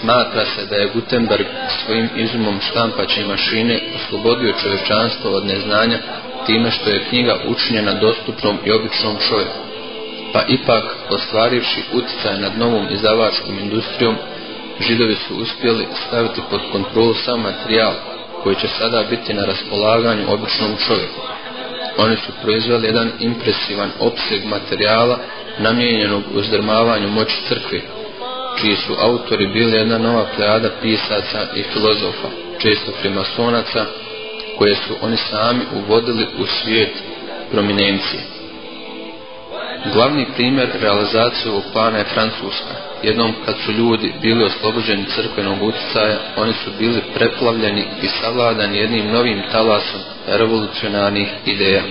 Smatra 0.00 0.44
se 0.44 0.66
da 0.66 0.76
je 0.76 0.90
Gutenberg 0.94 1.46
svojim 1.84 2.08
izumom 2.16 2.60
štampaće 2.60 3.26
mašine 3.26 3.80
oslobodio 3.96 4.54
čovječanstvo 4.62 5.30
od 5.30 5.46
neznanja 5.46 5.98
time 6.46 6.70
što 6.70 6.90
je 6.90 7.04
knjiga 7.08 7.36
učinjena 7.48 7.94
dostupnom 7.94 8.58
i 8.64 8.72
običnom 8.72 9.16
čovjeku. 9.28 9.58
Pa 10.32 10.42
ipak, 10.48 10.84
ostvarivši 11.10 11.82
utjecaj 11.92 12.40
nad 12.40 12.58
novom 12.58 12.86
izdavačkom 12.90 13.58
industrijom, 13.58 14.16
židovi 14.80 15.14
su 15.14 15.34
uspjeli 15.36 15.86
staviti 16.06 16.40
pod 16.50 16.60
kontrolu 16.72 17.14
sam 17.14 17.40
materijal 17.40 17.92
koji 18.42 18.56
će 18.56 18.68
sada 18.68 19.04
biti 19.10 19.34
na 19.34 19.44
raspolaganju 19.44 20.32
običnom 20.32 20.76
čovjeku. 20.86 21.20
Oni 21.98 22.16
su 22.16 22.32
proizvali 22.42 22.86
jedan 22.86 23.10
impresivan 23.20 23.90
opseg 24.00 24.44
materijala 24.44 25.18
namijenjenog 25.58 26.22
uzdrmavanju 26.34 27.08
moći 27.08 27.36
crkve, 27.48 27.80
čiji 28.60 28.76
su 28.76 28.94
autori 29.00 29.46
bili 29.46 29.72
jedna 29.76 29.98
nova 29.98 30.26
plejada 30.36 30.70
pisaca 30.82 31.46
i 31.56 31.62
filozofa, 31.62 32.28
često 32.58 32.92
primasonaca, 33.00 33.86
koje 34.58 34.74
su 34.74 34.94
oni 35.02 35.16
sami 35.16 35.60
uvodili 35.74 36.26
u 36.38 36.46
svijet 36.46 36.92
prominencije. 37.50 38.41
Glavni 39.90 40.26
primjer 40.36 40.68
realizacije 40.80 41.50
ovog 41.50 41.64
plana 41.72 41.98
je 41.98 42.04
Francuska. 42.04 42.74
Jednom 43.02 43.32
kad 43.44 43.54
su 43.64 43.72
ljudi 43.72 44.12
bili 44.22 44.44
oslobođeni 44.44 45.04
crkvenog 45.14 45.62
utjecaja, 45.62 46.18
oni 46.36 46.52
su 46.52 46.70
bili 46.78 47.00
preplavljeni 47.14 47.84
i 48.02 48.08
savladani 48.08 48.78
jednim 48.78 49.10
novim 49.12 49.42
talasom 49.52 50.00
revolucionarnih 50.28 51.28
ideja. 51.46 51.82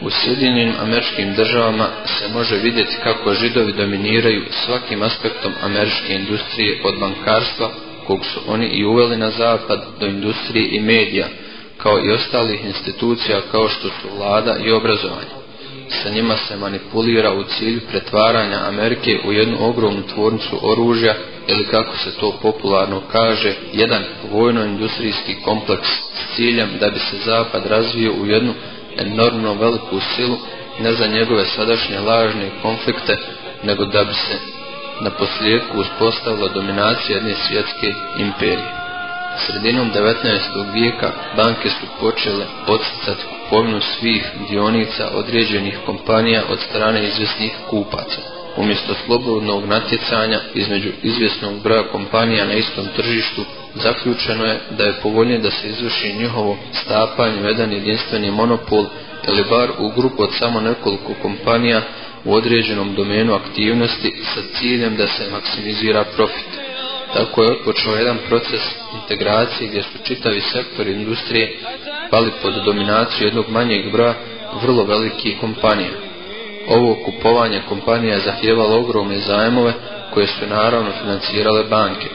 U 0.00 0.10
Sjedinjenim 0.10 0.74
američkim 0.80 1.34
državama 1.34 1.88
se 2.06 2.28
može 2.28 2.56
vidjeti 2.56 2.96
kako 3.04 3.34
židovi 3.34 3.72
dominiraju 3.72 4.44
svakim 4.64 5.02
aspektom 5.02 5.52
američke 5.62 6.14
industrije 6.14 6.80
od 6.84 6.98
bankarstva, 7.00 7.70
kog 8.06 8.24
su 8.24 8.40
oni 8.46 8.66
i 8.66 8.84
uveli 8.84 9.16
na 9.16 9.30
zapad, 9.30 9.84
do 10.00 10.06
industrije 10.06 10.68
i 10.70 10.80
medija, 10.80 11.26
kao 11.76 11.98
i 12.04 12.12
ostalih 12.12 12.64
institucija 12.64 13.40
kao 13.50 13.68
što 13.68 13.88
su 13.88 14.16
vlada 14.16 14.56
i 14.64 14.72
obrazovanje. 14.72 15.47
Sa 15.90 16.10
njima 16.10 16.36
se 16.36 16.56
manipulira 16.56 17.32
u 17.32 17.44
cilju 17.44 17.80
pretvaranja 17.90 18.58
Amerike 18.68 19.10
u 19.26 19.32
jednu 19.32 19.56
ogromnu 19.60 20.02
tvornicu 20.14 20.58
oružja 20.62 21.14
ili 21.46 21.64
kako 21.64 21.96
se 21.96 22.16
to 22.20 22.38
popularno 22.42 23.02
kaže, 23.12 23.54
jedan 23.72 24.02
vojno-industrijski 24.32 25.34
kompleks 25.44 25.88
s 25.88 26.36
ciljem 26.36 26.68
da 26.80 26.90
bi 26.90 26.98
se 26.98 27.16
zapad 27.24 27.66
razvio 27.66 28.12
u 28.12 28.26
jednu 28.26 28.54
enormno 28.96 29.54
veliku 29.54 30.00
silu, 30.16 30.36
ne 30.80 30.92
za 30.92 31.06
njegove 31.06 31.44
sadašnje 31.46 31.98
lažne 31.98 32.50
konflikte, 32.62 33.16
nego 33.64 33.84
da 33.84 34.04
bi 34.04 34.14
se 34.14 34.38
na 35.00 35.10
posljedku 35.10 35.80
uspostavila 35.80 36.48
dominacija 36.48 37.16
jedne 37.16 37.34
svjetske 37.48 37.94
imperije. 38.18 38.77
Sredinom 39.46 39.90
19. 39.92 40.72
vijeka 40.72 41.12
banke 41.36 41.70
su 41.70 41.86
počele 42.00 42.44
odsticati 42.66 43.22
kupovinu 43.22 43.80
svih 43.80 44.22
dionica 44.50 45.10
određenih 45.14 45.78
kompanija 45.86 46.42
od 46.48 46.60
strane 46.60 47.08
izvjesnih 47.08 47.52
kupaca. 47.70 48.20
Umjesto 48.56 48.94
slobodnog 49.06 49.64
natjecanja 49.66 50.40
između 50.54 50.88
izvjesnog 51.02 51.62
broja 51.62 51.82
kompanija 51.92 52.44
na 52.44 52.54
istom 52.54 52.86
tržištu, 52.96 53.44
zaključeno 53.74 54.44
je 54.44 54.60
da 54.70 54.84
je 54.84 55.00
povoljnije 55.02 55.38
da 55.38 55.50
se 55.50 55.68
izvrši 55.68 56.12
njihovo 56.18 56.56
stapanje 56.72 57.42
u 57.42 57.46
jedan 57.46 57.72
jedinstveni 57.72 58.30
monopol 58.30 58.84
ili 59.28 59.44
bar 59.50 59.70
u 59.78 59.88
grupu 59.88 60.22
od 60.22 60.30
samo 60.38 60.60
nekoliko 60.60 61.14
kompanija 61.22 61.82
u 62.24 62.34
određenom 62.34 62.94
domenu 62.94 63.34
aktivnosti 63.34 64.22
sa 64.34 64.40
ciljem 64.58 64.96
da 64.96 65.06
se 65.06 65.30
maksimizira 65.30 66.04
profit. 66.16 66.67
Tako 67.14 67.42
je 67.42 67.52
otpočeo 67.52 67.94
jedan 67.94 68.18
proces 68.28 68.60
integracije 69.02 69.68
gdje 69.68 69.82
su 69.82 69.98
čitavi 70.04 70.40
sektori 70.40 70.92
industrije 70.92 71.58
pali 72.10 72.30
pod 72.42 72.54
dominaciju 72.64 73.26
jednog 73.26 73.48
manjeg 73.48 73.92
broja 73.92 74.14
vrlo 74.62 74.84
velikih 74.84 75.40
kompanija. 75.40 75.90
Ovo 76.68 76.94
kupovanje 77.04 77.62
kompanija 77.68 78.14
je 78.14 78.20
zahtjevalo 78.20 78.78
ogromne 78.78 79.18
zajmove 79.18 79.72
koje 80.14 80.26
su 80.26 80.46
naravno 80.46 80.90
financirale 81.02 81.64
banke. 81.64 82.06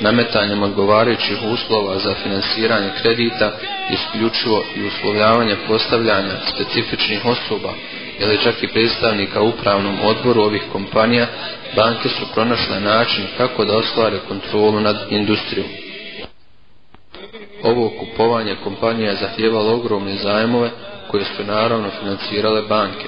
Nametanjem 0.00 0.62
odgovarajućih 0.62 1.38
uslova 1.52 1.98
za 1.98 2.14
finansiranje 2.22 2.90
kredita 3.02 3.52
isključivo 3.90 4.64
i 4.76 4.86
uslovljavanje 4.86 5.56
postavljanja 5.68 6.32
specifičnih 6.54 7.24
osoba 7.24 7.72
ili 8.18 8.38
čak 8.42 8.62
i 8.62 8.68
predstavnika 8.68 9.42
upravnom 9.42 9.98
odboru 10.04 10.42
ovih 10.42 10.62
kompanija, 10.72 11.26
banke 11.76 12.08
su 12.08 12.26
pronašle 12.34 12.80
način 12.80 13.24
kako 13.36 13.64
da 13.64 13.76
ostvare 13.76 14.18
kontrolu 14.28 14.80
nad 14.80 14.96
industrijom. 15.10 15.66
Ovo 17.62 17.90
kupovanje 18.00 18.56
kompanija 18.64 19.10
je 19.10 19.16
zahtjevalo 19.16 19.74
ogromne 19.74 20.16
zajmove 20.16 20.70
koje 21.10 21.24
su 21.24 21.44
naravno 21.44 21.90
financirale 22.00 22.62
banke. 22.62 23.06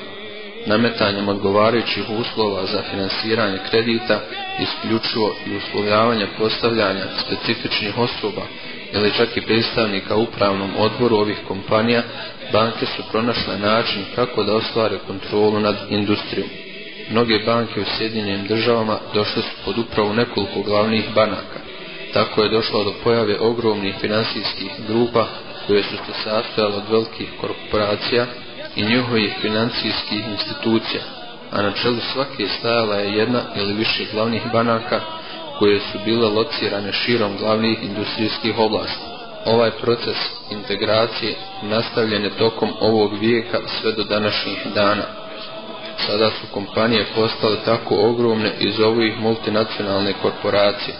Nametanjem 0.66 1.28
odgovarajućih 1.28 2.04
uslova 2.10 2.66
za 2.66 2.82
finansiranje 2.90 3.58
kredita, 3.70 4.20
isključivo 4.60 5.36
i 5.46 5.56
uslovljavanje 5.56 6.26
postavljanja 6.38 7.04
specifičnih 7.26 7.98
osoba 7.98 8.42
ili 8.96 9.12
čak 9.16 9.36
i 9.36 9.40
predstavnika 9.40 10.16
upravnom 10.16 10.70
odboru 10.78 11.16
ovih 11.16 11.38
kompanija, 11.48 12.02
banke 12.52 12.86
su 12.86 13.02
pronašle 13.10 13.58
način 13.58 14.04
kako 14.14 14.42
da 14.42 14.54
ostvare 14.54 14.98
kontrolu 15.06 15.60
nad 15.60 15.76
industrijom. 15.90 16.48
Mnoge 17.10 17.38
banke 17.46 17.80
u 17.80 17.84
Sjedinjenim 17.98 18.46
državama 18.46 18.98
došle 19.14 19.42
su 19.42 19.56
pod 19.64 19.78
upravu 19.78 20.14
nekoliko 20.14 20.62
glavnih 20.62 21.04
banaka. 21.14 21.60
Tako 22.12 22.42
je 22.42 22.50
došlo 22.50 22.84
do 22.84 22.94
pojave 23.04 23.38
ogromnih 23.40 23.94
finansijskih 24.00 24.70
grupa 24.88 25.26
koje 25.66 25.82
su 25.82 25.96
se 25.96 26.12
sastojale 26.24 26.74
od 26.76 26.88
velikih 26.90 27.28
korporacija 27.40 28.26
i 28.76 28.82
njihovih 28.82 29.34
financijskih 29.40 30.24
institucija, 30.28 31.02
a 31.50 31.62
na 31.62 31.72
čelu 31.72 31.96
svake 32.12 32.48
stajala 32.58 32.96
je 32.96 33.18
jedna 33.18 33.42
ili 33.56 33.72
više 33.74 34.04
glavnih 34.12 34.42
banaka 34.52 35.00
koje 35.58 35.80
su 35.80 35.98
bile 36.04 36.28
locirane 36.28 36.92
širom 36.92 37.36
glavnih 37.38 37.78
industrijskih 37.82 38.58
oblasti. 38.58 39.04
Ovaj 39.44 39.70
proces 39.70 40.16
integracije 40.50 41.34
nastavljen 41.62 42.24
je 42.24 42.38
tokom 42.38 42.72
ovog 42.80 43.18
vijeka 43.20 43.58
sve 43.80 43.92
do 43.92 44.04
današnjih 44.04 44.58
dana. 44.74 45.04
Sada 46.06 46.30
su 46.30 46.46
kompanije 46.52 47.06
postale 47.14 47.56
tako 47.64 47.94
ogromne 47.94 48.52
i 48.60 48.70
zovu 48.70 49.02
ih 49.02 49.18
multinacionalne 49.20 50.12
korporacije, 50.22 50.94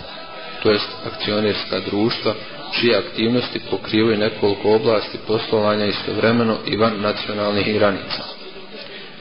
to 0.62 0.71
jest 0.71 0.88
akcionerska 1.07 1.81
društva, 1.81 2.35
čije 2.73 2.99
aktivnosti 2.99 3.61
pokrivaju 3.71 4.19
nekoliko 4.19 4.75
oblasti 4.75 5.19
poslovanja 5.27 5.87
istovremeno 5.87 6.57
i 6.66 6.77
van 6.77 7.01
nacionalnih 7.01 7.75
granica. 7.75 8.23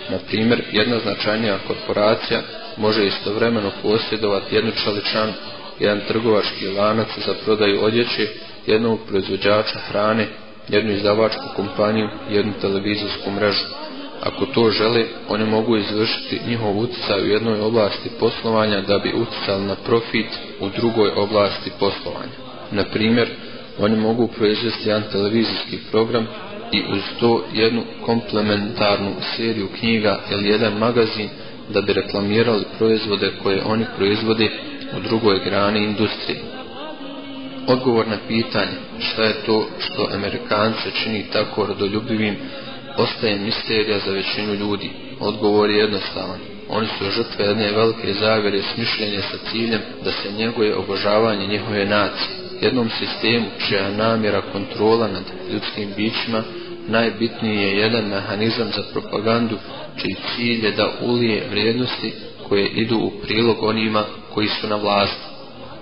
Na 0.10 0.18
primjer, 0.28 0.64
jedna 0.72 1.00
značajnija 1.00 1.58
korporacija 1.68 2.42
može 2.78 3.06
istovremeno 3.06 3.72
posjedovati 3.82 4.56
jednu 4.56 4.72
čeličanu, 4.84 5.34
jedan 5.80 6.02
trgovački 6.08 6.68
lanac 6.68 7.08
za 7.26 7.34
prodaju 7.46 7.84
odjeće, 7.84 8.28
jednog 8.68 9.00
proizvođača 9.08 9.80
hrane, 9.80 10.28
jednu 10.70 10.92
izdavačku 10.92 11.44
kompaniju, 11.56 12.10
jednu 12.30 12.54
televizijsku 12.62 13.32
mrežu. 13.32 13.66
Ako 14.22 14.46
to 14.46 14.70
žele, 14.70 15.06
oni 15.30 15.46
mogu 15.46 15.78
izvršiti 15.78 16.42
njihov 16.48 16.80
utjecaj 16.80 17.22
u 17.22 17.28
jednoj 17.28 17.60
oblasti 17.60 18.10
poslovanja 18.20 18.82
da 18.82 19.00
bi 19.00 19.14
utjecali 19.14 19.66
na 19.66 19.76
profit 19.76 20.28
u 20.60 20.70
drugoj 20.70 21.10
oblasti 21.16 21.72
poslovanja. 21.80 22.38
Na 22.72 22.84
primjer, 22.84 23.28
oni 23.80 23.96
mogu 23.96 24.28
proizvesti 24.28 24.90
jedan 24.90 25.04
televizijski 25.12 25.80
program 25.92 26.28
i 26.72 26.84
uz 26.92 27.02
to 27.20 27.44
jednu 27.54 27.84
komplementarnu 28.06 29.12
seriju 29.36 29.68
knjiga 29.80 30.20
ili 30.32 30.50
jedan 30.50 30.74
magazin 30.74 31.30
da 31.70 31.82
bi 31.82 31.94
reklamirali 31.94 32.64
proizvode 32.78 33.32
koje 33.44 33.62
oni 33.66 33.86
proizvode 33.98 34.50
u 34.98 35.00
drugoj 35.00 35.40
grani 35.46 35.84
industrije. 35.84 36.40
Odgovor 37.68 38.08
na 38.08 38.18
pitanje 38.28 38.78
šta 39.00 39.24
je 39.24 39.34
to 39.46 39.68
što 39.80 40.10
Amerikance 40.14 40.92
čini 41.04 41.26
tako 41.34 41.66
rodoljubivim 41.66 42.36
ostaje 42.98 43.40
misterija 43.40 44.00
za 44.06 44.12
većinu 44.12 44.54
ljudi. 44.54 44.90
Odgovor 45.20 45.70
je 45.70 45.78
jednostavan. 45.78 46.40
Oni 46.70 46.88
su 46.88 47.12
žrtve 47.12 47.46
jedne 47.46 47.72
velike 47.72 48.14
zavere 48.14 48.62
smišljenja 48.76 49.22
sa 49.22 49.38
ciljem 49.52 49.82
da 50.04 50.12
se 50.12 50.32
njeguje 50.38 50.76
obožavanje 50.76 51.48
njihove 51.48 51.86
nacije. 51.86 52.30
Jednom 52.62 52.90
sistemu 53.00 53.46
čija 53.68 53.92
namjera 53.92 54.42
kontrola 54.42 55.08
nad 55.08 55.24
ljudskim 55.54 55.90
bićima 55.98 56.44
najbitniji 56.88 57.58
je 57.58 57.78
jedan 57.78 58.06
mehanizam 58.06 58.68
za 58.76 58.84
propagandu 58.94 59.58
čiji 59.98 60.16
cilj 60.36 60.66
je 60.66 60.72
da 60.72 60.92
ulije 61.02 61.48
vrijednosti 61.52 62.14
koje 62.50 62.68
idu 62.68 62.98
u 62.98 63.12
prilog 63.22 63.64
onima 63.64 64.04
koji 64.34 64.48
su 64.48 64.68
na 64.68 64.76
vlasti. 64.76 65.26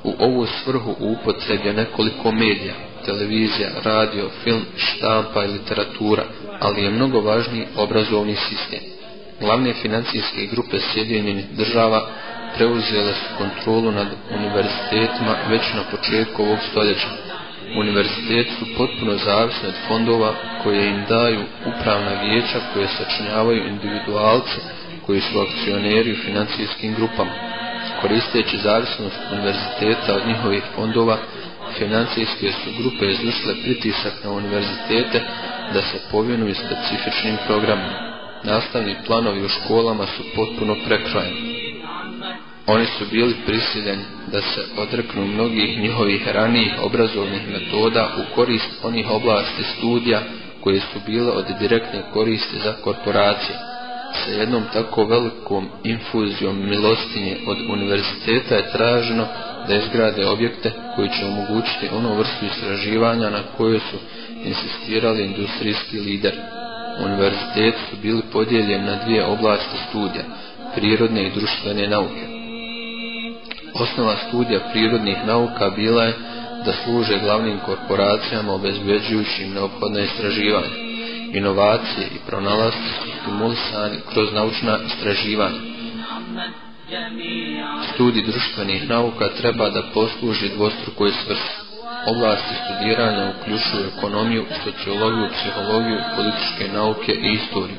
U 0.03 0.13
ovu 0.19 0.45
svrhu 0.45 0.95
upotreblja 0.99 1.73
nekoliko 1.73 2.31
medija, 2.31 2.73
televizija, 3.05 3.69
radio, 3.83 4.29
film, 4.43 4.61
štampa 4.75 5.45
i 5.45 5.47
literatura, 5.47 6.23
ali 6.59 6.83
je 6.83 6.91
mnogo 6.91 7.21
važniji 7.21 7.65
obrazovni 7.77 8.35
sistem. 8.35 8.79
Glavne 9.39 9.73
financijske 9.73 10.45
grupe 10.51 10.77
Sjedinjenih 10.79 11.45
država 11.51 12.09
preuzele 12.57 13.13
su 13.13 13.37
kontrolu 13.37 13.91
nad 13.91 14.07
univerzitetima 14.35 15.35
već 15.49 15.61
na 15.73 15.83
početku 15.91 16.43
ovog 16.43 16.59
stoljeća. 16.71 17.07
Univerziteti 17.79 18.51
su 18.59 18.65
potpuno 18.77 19.13
zavisni 19.17 19.67
od 19.67 19.75
fondova 19.87 20.33
koje 20.63 20.87
im 20.87 21.03
daju 21.09 21.41
upravna 21.65 22.21
vijeća 22.23 22.59
koje 22.73 22.87
sačinjavaju 22.87 23.67
individualce 23.67 24.57
koji 25.05 25.21
su 25.21 25.39
akcioneri 25.39 26.11
u 26.11 26.23
financijskim 26.25 26.95
grupama. 26.95 27.31
Koristeći 28.01 28.57
zavisnost 28.57 29.19
univerziteta 29.31 30.15
od 30.15 30.27
njihovih 30.27 30.63
fondova, 30.75 31.17
financijske 31.77 32.51
su 32.51 32.69
grupe 32.79 33.05
izvršile 33.05 33.53
pritisak 33.63 34.13
na 34.23 34.31
univerzitete 34.31 35.19
da 35.73 35.81
se 35.81 35.97
povinuju 36.11 36.55
specifičnim 36.55 37.37
programima. 37.47 38.13
Nastavni 38.43 38.95
planovi 39.05 39.45
u 39.45 39.49
školama 39.49 40.05
su 40.05 40.23
potpuno 40.35 40.75
prekrojeni. 40.85 41.52
Oni 42.67 42.85
su 42.85 43.05
bili 43.11 43.35
prisiljeni 43.45 44.03
da 44.31 44.41
se 44.41 44.61
odreknu 44.77 45.25
mnogih 45.27 45.79
njihovih 45.79 46.27
ranijih 46.27 46.73
obrazovnih 46.83 47.41
metoda 47.47 48.09
u 48.17 48.35
korist 48.35 48.69
onih 48.83 49.09
oblasti 49.11 49.63
studija 49.77 50.21
koje 50.61 50.79
su 50.79 50.99
bile 51.05 51.31
od 51.31 51.45
direktne 51.59 52.01
koristi 52.13 52.59
za 52.63 52.73
korporacije. 52.83 53.57
sa 54.13 54.31
jednom 54.31 54.63
tako 54.73 55.05
velikom 55.05 55.69
infuzijom 55.83 56.69
milostinje 56.69 57.37
od 57.47 57.57
univerziteta 57.69 58.55
je 58.55 58.71
traženo 58.71 59.27
da 59.67 59.75
izgrade 59.75 60.27
objekte 60.27 60.71
koji 60.95 61.09
će 61.09 61.25
omogućiti 61.25 61.89
ono 61.95 62.15
vrstu 62.15 62.45
istraživanja 62.45 63.29
na 63.29 63.39
koje 63.57 63.79
su 63.79 63.97
insistirali 64.43 65.25
industrijski 65.25 65.99
lider. 65.99 66.33
Univerziteti 67.05 67.77
su 67.89 67.97
bili 68.01 68.21
podijeljeni 68.33 68.85
na 68.85 69.03
dvije 69.05 69.25
oblasti 69.25 69.77
studija, 69.89 70.23
prirodne 70.75 71.27
i 71.27 71.31
društvene 71.31 71.87
nauke. 71.87 72.42
Osnova 73.73 74.15
studija 74.27 74.59
prirodnih 74.71 75.17
nauka 75.25 75.69
bila 75.69 76.03
je 76.03 76.13
da 76.65 76.73
služe 76.83 77.19
glavnim 77.19 77.59
korporacijama 77.65 78.53
obezbeđujućim 78.53 79.53
neophodne 79.53 80.03
istraživanje. 80.03 80.93
Inovacije 81.33 82.07
i 82.15 82.19
pronalasti 82.27 83.11
stimulisani 83.21 83.97
kroz 84.13 84.33
naučna 84.33 84.79
istraživanja. 84.87 85.59
Studij 87.93 88.23
društvenih 88.23 88.89
nauka 88.89 89.29
treba 89.41 89.69
da 89.69 89.83
posluži 89.93 90.49
dvostrukoj 90.55 91.11
svrsi. 91.25 91.72
Oblasti 92.07 92.53
studiranja 92.63 93.31
uključuju 93.31 93.83
ekonomiju, 93.97 94.45
sociologiju, 94.63 95.27
psihologiju, 95.35 95.99
političke 96.15 96.65
nauke 96.73 97.11
i 97.13 97.31
istoriju. 97.39 97.77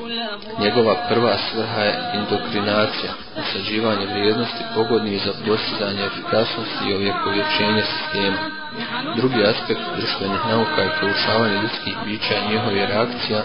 Njegova 0.58 0.94
prva 1.08 1.34
svrha 1.46 1.80
je 1.80 1.94
indokrinacija, 2.18 3.12
usađivanje 3.40 4.06
vrijednosti 4.06 4.62
pogodnih 4.74 5.22
za 5.26 5.32
postizanje 5.46 6.02
efikasnosti 6.10 6.82
i 6.88 6.94
ovjekovječenje 6.94 7.82
sistema. 7.92 8.38
Drugi 9.16 9.40
aspekt 9.52 9.84
društvenih 9.96 10.42
nauka 10.50 10.80
je 10.82 10.96
proučavanje 10.98 11.56
ljudskih 11.62 11.94
bića 12.04 12.34
i 12.36 12.48
njihove 12.52 12.86
reakcija 12.86 13.40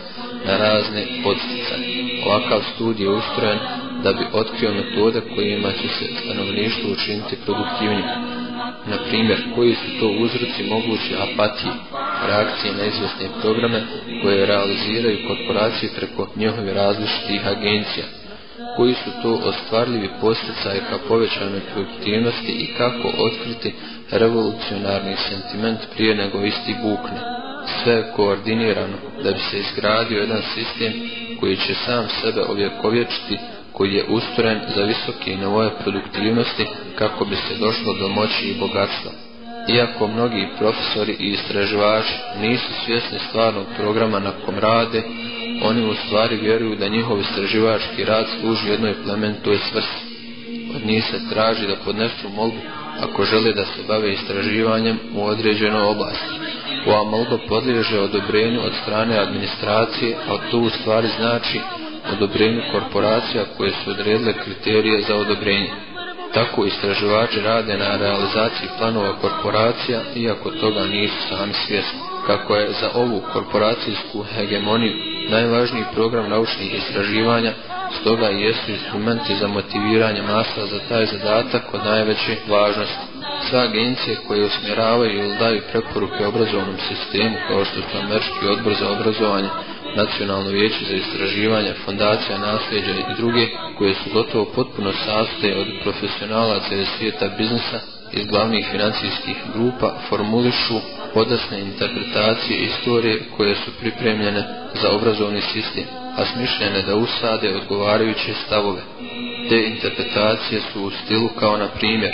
na 0.46 0.58
razne 0.58 1.02
podsticaje. 1.24 1.86
Ovakav 2.26 2.62
studij 2.74 3.04
je 3.06 3.10
ustrojen 3.10 3.60
da 4.04 4.13
bi 4.13 4.24
otkrio 4.34 4.72
metode 4.74 5.22
kojima 5.36 5.72
će 5.72 5.88
se 5.98 6.06
stanovništvo 6.22 6.92
učiniti 6.92 7.42
produktivnijim 7.46 8.38
Na 8.88 8.98
primjer, 9.10 9.39
koji 9.56 9.74
su 9.74 10.00
to 10.00 10.08
uzroci 10.08 10.63
moguće 10.70 11.15
apatije, 11.26 11.74
reakcije 12.28 12.74
na 12.74 12.84
izvjesne 12.86 13.28
programe 13.42 13.82
koje 14.22 14.46
realiziraju 14.46 15.28
korporacije 15.28 15.92
preko 15.96 16.28
njihove 16.36 16.74
različitih 16.74 17.48
agencija, 17.48 18.06
koji 18.76 18.94
su 18.94 19.10
to 19.24 19.42
ostvarljivi 19.50 20.10
posticaje 20.22 20.80
ka 20.89 20.98
povećanoj 21.08 21.62
produktivnosti 21.74 22.52
i 22.52 22.74
kako 22.78 23.08
otkriti 23.18 23.74
revolucionarni 24.12 25.15
sentiment 25.30 25.80
prije 25.96 26.15
nego 26.15 26.44
isti 26.44 26.76
bukne. 26.84 27.20
Sve 27.84 27.94
je 27.94 28.12
koordinirano 28.15 28.98
da 29.24 29.32
bi 29.32 29.39
se 29.52 29.60
izgradio 29.60 30.20
jedan 30.20 30.42
sistem 30.54 30.94
koji 31.39 31.56
će 31.56 31.74
sam 31.86 32.08
sebe 32.22 32.42
ovjekovječiti 32.42 33.38
koji 33.80 33.94
je 33.94 34.06
ustrojen 34.10 34.60
za 34.76 34.84
visoke 34.84 35.36
nivoje 35.36 35.70
produktivnosti 35.84 36.65
kako 36.96 37.26
bi 37.26 37.36
se 37.36 37.56
došlo 37.60 37.94
do 37.94 38.08
moći 38.08 38.46
i 38.46 38.60
bogatstva. 38.60 39.12
Iako 39.76 40.08
mnogi 40.08 40.48
profesori 40.58 41.15
i 41.20 41.30
istraživači 41.30 42.13
nisu 42.42 42.72
svjesni 42.86 43.20
stvarnog 43.30 43.65
programa 43.78 44.20
na 44.20 44.32
kom 44.46 44.56
rade, 44.60 45.04
oni 45.63 45.86
u 45.86 45.94
stvari 45.94 46.36
vjeruju 46.38 46.76
da 46.76 46.88
njihov 46.88 47.20
istraživački 47.20 48.06
rad 48.06 48.26
služi 48.39 48.70
jednoj 48.70 48.94
plementoj 49.04 49.58
svrsi. 49.72 50.00
Od 50.76 50.86
njih 50.86 51.04
se 51.04 51.30
traži 51.30 51.68
da 51.68 51.84
podnesu 51.86 52.30
molbu 52.36 52.62
ako 53.02 53.24
žele 53.24 53.54
da 53.54 53.65
se 53.65 53.84
bave 53.88 54.13
istraživanjem 54.13 55.00
u 55.15 55.26
određenoj 55.26 55.82
oblasti. 55.82 56.34
Ova 56.88 57.04
molba 57.04 57.38
podliježe 57.48 58.00
odobrenju 58.00 58.60
od 58.62 58.74
strane 58.84 59.18
administracije, 59.18 60.15
a 60.30 60.52
to 60.52 60.58
u 60.60 60.70
stvari 60.70 61.08
znači 61.20 61.60
odobrenju 62.13 62.62
korporacija 62.72 63.43
koje 63.58 63.72
su 63.72 63.91
odredile 63.91 64.34
kriterije 64.34 65.02
za 65.02 65.15
odobrenje. 65.15 65.69
Tako 66.34 66.65
istraživači 66.65 67.41
rade 67.41 67.78
na 67.78 67.98
realizaciji 67.98 68.69
planova 68.78 69.13
korporacija, 69.22 70.02
iako 70.15 70.52
toga 70.52 70.84
nisu 70.86 71.15
sami 71.30 71.54
svjesni. 71.54 72.00
Kako 72.28 72.56
je 72.56 72.72
za 72.82 72.89
ovu 72.93 73.22
korporacijsku 73.34 74.26
hegemoniju 74.36 74.93
najvažniji 75.30 75.84
program 75.93 76.30
naučnih 76.30 76.74
istraživanja, 76.74 77.54
stoga 78.02 78.30
i 78.32 78.41
jesu 78.41 78.72
instrumenti 78.72 79.36
za 79.36 79.48
motiviranje 79.48 80.22
masa 80.22 80.65
za 80.65 80.80
taj 80.89 81.06
zadatak 81.06 81.74
od 81.74 81.86
najveće 81.86 82.36
važnosti. 82.50 83.06
Sve 83.50 83.60
agencije 83.60 84.17
koje 84.28 84.45
usmjeravaju 84.45 85.13
ili 85.19 85.38
daju 85.38 85.62
preporuke 85.72 86.28
obrazovnom 86.28 86.78
sistemu, 86.88 87.36
kao 87.48 87.65
što 87.65 87.76
su 87.76 87.98
Američki 88.04 88.48
odbor 88.52 88.74
za 88.80 88.89
obrazovanje, 88.91 89.50
Nacionalno 89.95 90.49
vijeće 90.49 90.86
za 90.89 90.95
istraživanje, 90.95 91.73
Fondacija 91.86 92.38
nasljeđa 92.38 92.91
i 92.91 93.15
druge, 93.17 93.47
koje 93.78 93.93
su 93.93 94.10
gotovo 94.13 94.45
potpuno 94.45 94.91
sastoje 95.06 95.58
od 95.58 95.67
profesionalaca 95.84 96.75
iz 96.75 96.88
svijeta 96.97 97.30
biznisa, 97.38 97.80
iz 98.13 98.25
glavnih 98.25 98.67
financijskih 98.71 99.36
grupa, 99.54 99.95
formulišu 100.10 100.80
podasne 101.13 101.60
interpretacije 101.60 102.60
istorije 102.60 103.23
koje 103.38 103.56
su 103.56 103.71
pripremljene 103.80 104.43
za 104.82 104.89
obrazovni 104.91 105.41
sistem, 105.41 105.84
a 106.17 106.25
smišljene 106.25 106.82
da 106.82 106.95
usade 106.95 107.56
odgovarajuće 107.56 108.34
stavove. 108.45 108.82
Te 109.49 109.63
interpretacije 109.67 110.62
su 110.73 110.84
u 110.84 110.91
stilu 110.91 111.30
kao 111.39 111.58
na 111.58 111.67
primjer, 111.67 112.13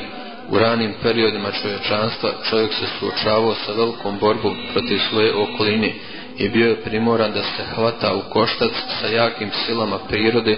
u 0.50 0.60
ranim 0.60 0.94
periodima 1.04 1.52
čovječanstva 1.62 2.30
čovjek 2.50 2.74
se 2.74 2.86
suočavao 3.00 3.56
sa 3.56 3.72
velikom 3.72 4.20
borbom 4.20 4.56
protiv 4.74 5.00
svoje 5.10 5.34
okoline, 5.36 5.94
i 6.38 6.50
bio 6.50 6.70
je 6.70 6.82
primoran 6.82 7.32
da 7.32 7.44
se 7.44 7.64
hvata 7.76 8.16
u 8.16 8.22
koštac 8.30 8.72
sa 9.02 9.08
jakim 9.08 9.50
silama 9.66 10.00
prirode 10.08 10.58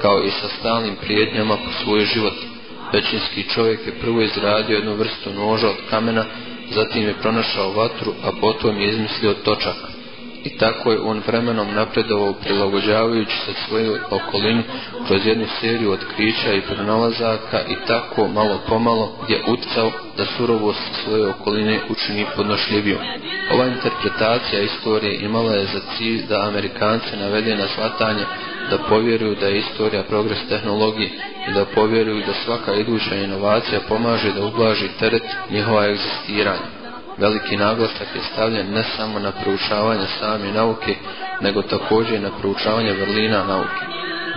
kao 0.00 0.24
i 0.24 0.30
sa 0.30 0.48
stalnim 0.58 0.96
prijetnjama 0.96 1.56
po 1.56 1.70
svoj 1.84 2.04
život. 2.04 2.34
Većinski 2.92 3.42
čovjek 3.42 3.86
je 3.86 4.00
prvo 4.00 4.22
izradio 4.22 4.76
jednu 4.76 4.94
vrstu 4.94 5.30
noža 5.32 5.68
od 5.68 5.76
kamena, 5.90 6.24
zatim 6.70 7.02
je 7.02 7.14
pronašao 7.22 7.72
vatru, 7.72 8.12
a 8.24 8.30
potom 8.40 8.80
je 8.80 8.88
izmislio 8.88 9.34
točak. 9.34 9.97
I 10.44 10.58
tako 10.58 10.92
je 10.92 11.00
on 11.00 11.22
vremenom 11.26 11.74
napredovao 11.74 12.32
prilagođavajući 12.32 13.36
se 13.46 13.52
svojoj 13.68 13.98
okolini 14.10 14.62
kroz 15.06 15.26
jednu 15.26 15.46
seriju 15.60 15.92
otkrića 15.92 16.52
i 16.52 16.60
pronalazaka 16.60 17.60
i 17.68 17.86
tako 17.86 18.28
malo 18.28 18.60
pomalo 18.68 19.12
je 19.28 19.42
utcao 19.48 19.90
da 20.16 20.24
surovost 20.36 20.90
svoje 21.04 21.28
okoline 21.28 21.80
učini 21.90 22.26
podnošljivijom. 22.36 23.00
Ova 23.52 23.66
interpretacija 23.66 24.62
istorije 24.62 25.20
imala 25.20 25.52
je 25.54 25.66
za 25.66 25.80
cilj 25.96 26.26
da 26.26 26.48
Amerikance 26.48 27.16
navede 27.16 27.56
na 27.56 27.68
shvatanje 27.68 28.24
da 28.70 28.78
povjeruju 28.78 29.34
da 29.40 29.46
je 29.46 29.58
istorija 29.58 30.02
progres 30.02 30.38
tehnologije 30.48 31.10
i 31.48 31.52
da 31.52 31.64
povjeruju 31.64 32.22
da 32.26 32.32
svaka 32.44 32.74
iduća 32.74 33.14
inovacija 33.14 33.80
pomaže 33.88 34.32
da 34.32 34.44
ublaži 34.44 34.88
teret 34.98 35.22
njihova 35.50 35.86
egzistiranja. 35.86 36.77
Veliki 37.18 37.56
naglasak 37.56 38.08
je 38.14 38.20
stavljen 38.32 38.72
ne 38.72 38.82
samo 38.96 39.18
na 39.18 39.32
proučavanje 39.32 40.06
same 40.20 40.52
nauke, 40.52 40.94
nego 41.40 41.62
također 41.62 42.14
i 42.14 42.18
na 42.18 42.30
proučavanje 42.40 42.92
vrlina 42.92 43.44
nauke. 43.44 43.84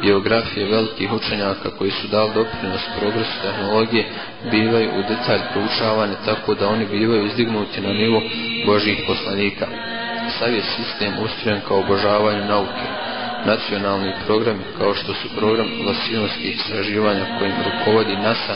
Biografije 0.02 0.72
velikih 0.72 1.12
učenjaka 1.14 1.70
koji 1.78 1.92
su 1.92 2.08
dali 2.08 2.32
doprinos 2.34 2.82
progresu 3.00 3.32
tehnologije 3.42 4.06
bivaju 4.52 4.90
u 4.90 5.02
detalj 5.02 5.42
proučavane 5.54 6.14
tako 6.26 6.56
da 6.56 6.70
oni 6.70 6.86
bivaju 6.86 7.26
izdignuti 7.26 7.82
na 7.82 7.94
nivo 7.94 8.22
Božih 8.66 9.04
poslanika. 9.08 9.68
Sav 10.40 10.54
je 10.54 10.62
sistem 10.62 11.14
ustrojen 11.24 11.62
kao 11.68 11.80
obožavanju 11.80 12.46
nauke. 12.46 13.11
Nacionalni 13.46 14.14
programi 14.26 14.64
kao 14.78 14.96
što 14.96 15.14
su 15.14 15.36
program 15.38 15.68
vlasilonskih 15.84 16.56
istraživanja 16.56 17.26
kojim 17.40 17.56
rukovodi 17.66 18.16
NASA 18.16 18.56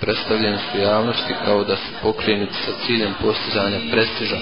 predstavljeni 0.00 0.58
su 0.58 0.78
javnosti 0.78 1.34
kao 1.44 1.64
da 1.64 1.76
su 1.76 1.90
pokrenuti 2.02 2.54
sa 2.54 2.72
ciljem 2.86 3.14
postizanja 3.22 3.78
prestiža 3.92 4.36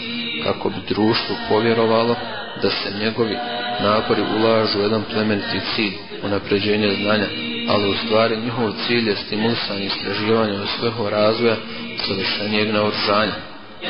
kako 0.44 0.68
bi 0.70 0.76
društvo 0.88 1.36
povjerovalo 1.48 2.16
da 2.62 2.70
se 2.70 2.98
njegovi 3.00 3.36
napori 3.82 4.22
ulažu 4.36 4.78
u 4.78 4.82
jedan 4.82 5.02
plemeniti 5.12 5.60
cilj, 5.74 5.94
unapređenje 6.22 6.94
znanja, 7.02 7.26
ali 7.68 7.88
u 7.88 7.96
stvari 8.06 8.36
njihov 8.36 8.72
cilj 8.86 9.08
je 9.08 9.16
stimulisanje 9.16 9.84
istraživanja 9.84 10.62
u 10.62 10.66
svrhu 10.78 11.10
razvoja 11.10 11.56
savršenijeg 12.06 12.74
naoružanja. 12.74 13.32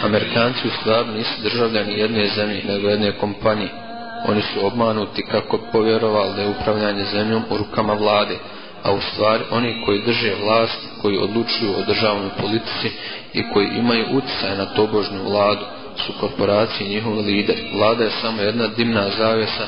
Amerikanci 0.02 0.68
u 0.68 0.70
stvari 0.80 1.08
nisu 1.08 1.42
državljani 1.42 1.98
jedne 1.98 2.28
zemlje, 2.36 2.62
nego 2.64 2.88
jedne 2.88 3.12
kompanije. 3.12 3.81
Oni 4.28 4.42
su 4.42 4.66
obmanuti 4.66 5.22
kako 5.22 5.58
povjerovali 5.72 6.34
da 6.36 6.42
je 6.42 6.48
upravljanje 6.48 7.04
zemljom 7.04 7.42
u 7.50 7.56
rukama 7.56 7.92
vlade, 7.92 8.38
a 8.82 8.92
u 8.92 9.00
stvari 9.00 9.44
oni 9.50 9.82
koji 9.84 10.02
drže 10.02 10.34
vlast, 10.44 10.78
koji 11.02 11.18
odlučuju 11.18 11.72
o 11.76 11.84
državnoj 11.86 12.30
politici 12.40 12.90
i 13.32 13.42
koji 13.52 13.68
imaju 13.78 14.06
utjecaj 14.16 14.56
na 14.56 14.64
tobožnu 14.64 15.22
vladu, 15.24 15.64
su 15.96 16.12
korporacije 16.20 16.88
njihovi 16.88 17.22
lideri. 17.22 17.70
Vlada 17.74 18.04
je 18.04 18.10
samo 18.20 18.42
jedna 18.42 18.66
dimna 18.66 19.10
zavjesa 19.18 19.66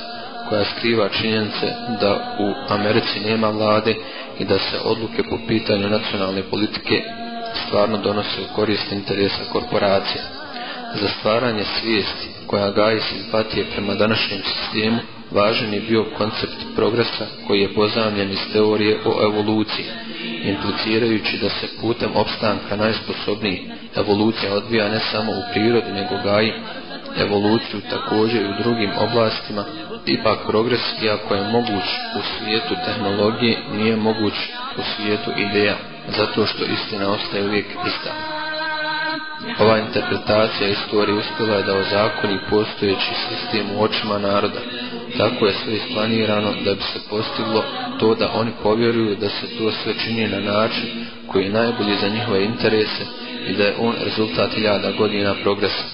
koja 0.48 0.64
skriva 0.64 1.08
činjenice 1.08 1.66
da 2.00 2.36
u 2.38 2.72
Americi 2.74 3.20
nema 3.20 3.48
vlade 3.48 3.94
i 4.38 4.44
da 4.44 4.58
se 4.58 4.78
odluke 4.84 5.22
po 5.30 5.38
pitanju 5.48 5.88
nacionalne 5.88 6.42
politike 6.42 7.02
stvarno 7.66 7.96
donose 7.96 8.40
u 8.40 8.54
korist 8.54 8.92
interesa 8.92 9.44
korporacija. 9.52 10.43
Za 11.00 11.08
stvaranje 11.08 11.64
svijesti 11.80 12.28
koja 12.46 12.70
gaji 12.70 13.00
simpatije 13.00 13.66
prema 13.74 13.94
današnjem 13.94 14.40
sistemu 14.42 14.98
važan 15.30 15.74
je 15.74 15.80
bio 15.80 16.04
koncept 16.18 16.56
progresa 16.76 17.26
koji 17.46 17.60
je 17.60 17.74
pozamljen 17.74 18.30
iz 18.30 18.38
teorije 18.52 18.98
o 19.04 19.24
evoluciji, 19.24 19.86
implicirajući 20.44 21.38
da 21.38 21.48
se 21.48 21.66
putem 21.80 22.10
opstanka 22.14 22.76
najsposobnijih 22.76 23.60
evolucija 23.96 24.54
odvija 24.54 24.88
ne 24.88 25.00
samo 25.12 25.32
u 25.32 25.42
prirodi 25.52 25.92
nego 25.92 26.14
gaji 26.24 26.52
evoluciju 27.18 27.80
također 27.90 28.42
i 28.42 28.48
u 28.48 28.62
drugim 28.62 28.90
oblastima, 28.98 29.64
ipak 30.06 30.38
progres, 30.48 30.80
iako 31.02 31.34
je 31.34 31.50
moguć 31.50 31.86
u 32.18 32.20
svijetu 32.38 32.74
tehnologije, 32.86 33.58
nije 33.72 33.96
moguć 33.96 34.34
u 34.78 34.82
svijetu 34.96 35.30
ideja, 35.36 35.76
zato 36.16 36.46
što 36.46 36.64
istina 36.64 37.10
ostaje 37.10 37.44
uvijek 37.44 37.66
ista. 37.86 38.33
Ova 39.58 39.78
interpretacija 39.78 40.68
istorije 40.68 41.18
uspjela 41.18 41.56
je 41.56 41.62
da 41.62 41.76
ozakoni 41.76 42.38
postojeći 42.50 43.12
sistem 43.28 43.66
u 43.76 43.82
očima 43.82 44.18
naroda. 44.18 44.60
Tako 45.18 45.46
je 45.46 45.54
sve 45.64 45.74
isplanirano 45.74 46.52
da 46.64 46.74
bi 46.74 46.82
se 46.82 46.98
postiglo 47.10 47.64
to 48.00 48.14
da 48.14 48.32
oni 48.34 48.50
povjeruju 48.62 49.16
da 49.16 49.28
se 49.28 49.46
to 49.58 49.72
sve 49.72 49.92
čini 50.04 50.28
na 50.28 50.40
način 50.40 51.06
koji 51.26 51.44
je 51.44 51.50
najbolji 51.50 51.96
za 52.00 52.08
njihove 52.08 52.44
interese 52.44 53.04
i 53.48 53.52
da 53.52 53.64
je 53.64 53.74
on 53.78 53.94
rezultat 54.04 54.50
hiljada 54.54 54.92
godina 54.92 55.34
progresa. 55.42 55.84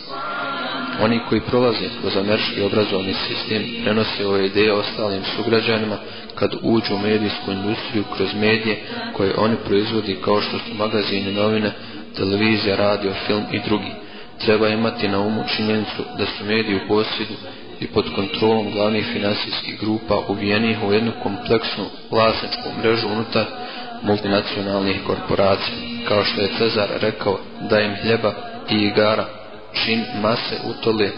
Oni 1.02 1.20
koji 1.28 1.40
prolaze 1.40 1.88
kroz 2.00 2.16
američki 2.16 2.62
obrazovni 2.62 3.14
sistem 3.14 3.62
prenose 3.82 4.26
ove 4.26 4.46
ideje 4.46 4.72
ostalim 4.72 5.22
sugrađanima 5.36 5.96
kad 6.34 6.54
uđu 6.62 6.94
u 6.94 6.98
medijsku 6.98 7.52
industriju 7.52 8.04
kroz 8.16 8.34
medije 8.34 8.82
koje 9.12 9.34
oni 9.36 9.56
proizvodi 9.64 10.18
kao 10.24 10.40
što 10.40 10.58
su 10.58 10.74
magazini 10.74 11.32
novine, 11.32 11.72
televizija, 12.16 12.76
radio, 12.76 13.12
film 13.26 13.44
i 13.52 13.60
drugi. 13.68 13.92
Treba 14.38 14.68
imati 14.68 15.08
na 15.08 15.20
umu 15.20 15.44
činjenicu 15.56 16.02
da 16.18 16.26
su 16.26 16.44
mediji 16.44 16.76
u 16.76 16.88
posjedu 16.88 17.34
i 17.80 17.86
pod 17.86 18.04
kontrolom 18.14 18.70
glavnih 18.72 19.06
finansijskih 19.12 19.80
grupa 19.80 20.14
uvijenih 20.28 20.78
u 20.84 20.92
jednu 20.92 21.12
kompleksnu 21.22 21.84
vlasničku 22.10 22.68
mrežu 22.78 23.08
unutar 23.08 23.44
multinacionalnih 24.02 25.00
korporacija. 25.06 25.76
Kao 26.08 26.24
što 26.24 26.40
je 26.40 26.50
Cezar 26.58 26.88
rekao 27.00 27.38
da 27.70 27.80
im 27.80 27.94
hljeba 28.02 28.34
i 28.70 28.74
igara 28.74 29.24
čim 29.74 30.04
mase 30.22 30.56
utole 30.70 31.10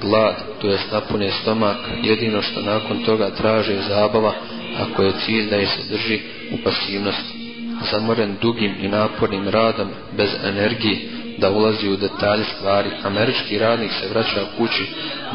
glad, 0.00 0.34
to 0.60 0.68
je 0.68 0.78
napune 0.92 1.30
stomak, 1.42 1.76
jedino 2.02 2.42
što 2.42 2.60
nakon 2.60 3.04
toga 3.04 3.30
traže 3.30 3.76
zabava, 3.88 4.32
ako 4.78 5.02
je 5.02 5.12
cilj 5.26 5.50
da 5.50 5.56
je 5.56 5.66
se 5.66 5.82
drži 5.90 6.20
u 6.52 6.56
pasivnosti. 6.64 7.47
Zamoren 7.90 8.36
dugim 8.42 8.74
i 8.80 8.88
napornim 8.88 9.48
radom, 9.48 9.88
bez 10.16 10.30
energije, 10.44 10.98
da 11.38 11.50
ulazi 11.50 11.88
u 11.88 11.96
detalje 11.96 12.44
stvari, 12.44 12.90
američki 13.04 13.58
radnik 13.58 13.92
se 13.92 14.08
vraća 14.08 14.44
kući 14.58 14.86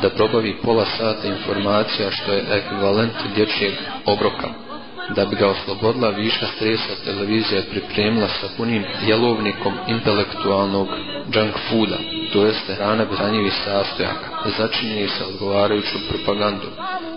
da 0.01 0.09
probavi 0.09 0.57
pola 0.63 0.85
sata 0.97 1.27
informacija 1.27 2.11
što 2.11 2.31
je 2.31 2.45
ekvivalent 2.51 3.13
dječjeg 3.35 3.73
obroka. 4.05 4.47
Da 5.15 5.25
bi 5.25 5.35
ga 5.35 5.47
oslobodila 5.47 6.09
viša 6.09 6.45
stresa 6.55 7.03
televizija 7.05 7.59
je 7.59 7.69
pripremila 7.69 8.27
sa 8.27 8.47
punim 8.57 8.83
jelovnikom 9.07 9.73
intelektualnog 9.87 10.87
junk 11.33 11.55
fooda, 11.69 11.97
to 12.33 12.45
jeste 12.45 12.75
hrana 12.75 13.05
bez 13.05 13.51
sastojaka, 13.65 14.27
začinjeni 14.57 15.07
sa 15.07 15.25
odgovarajućom 15.27 16.01
propagandom. 16.09 16.71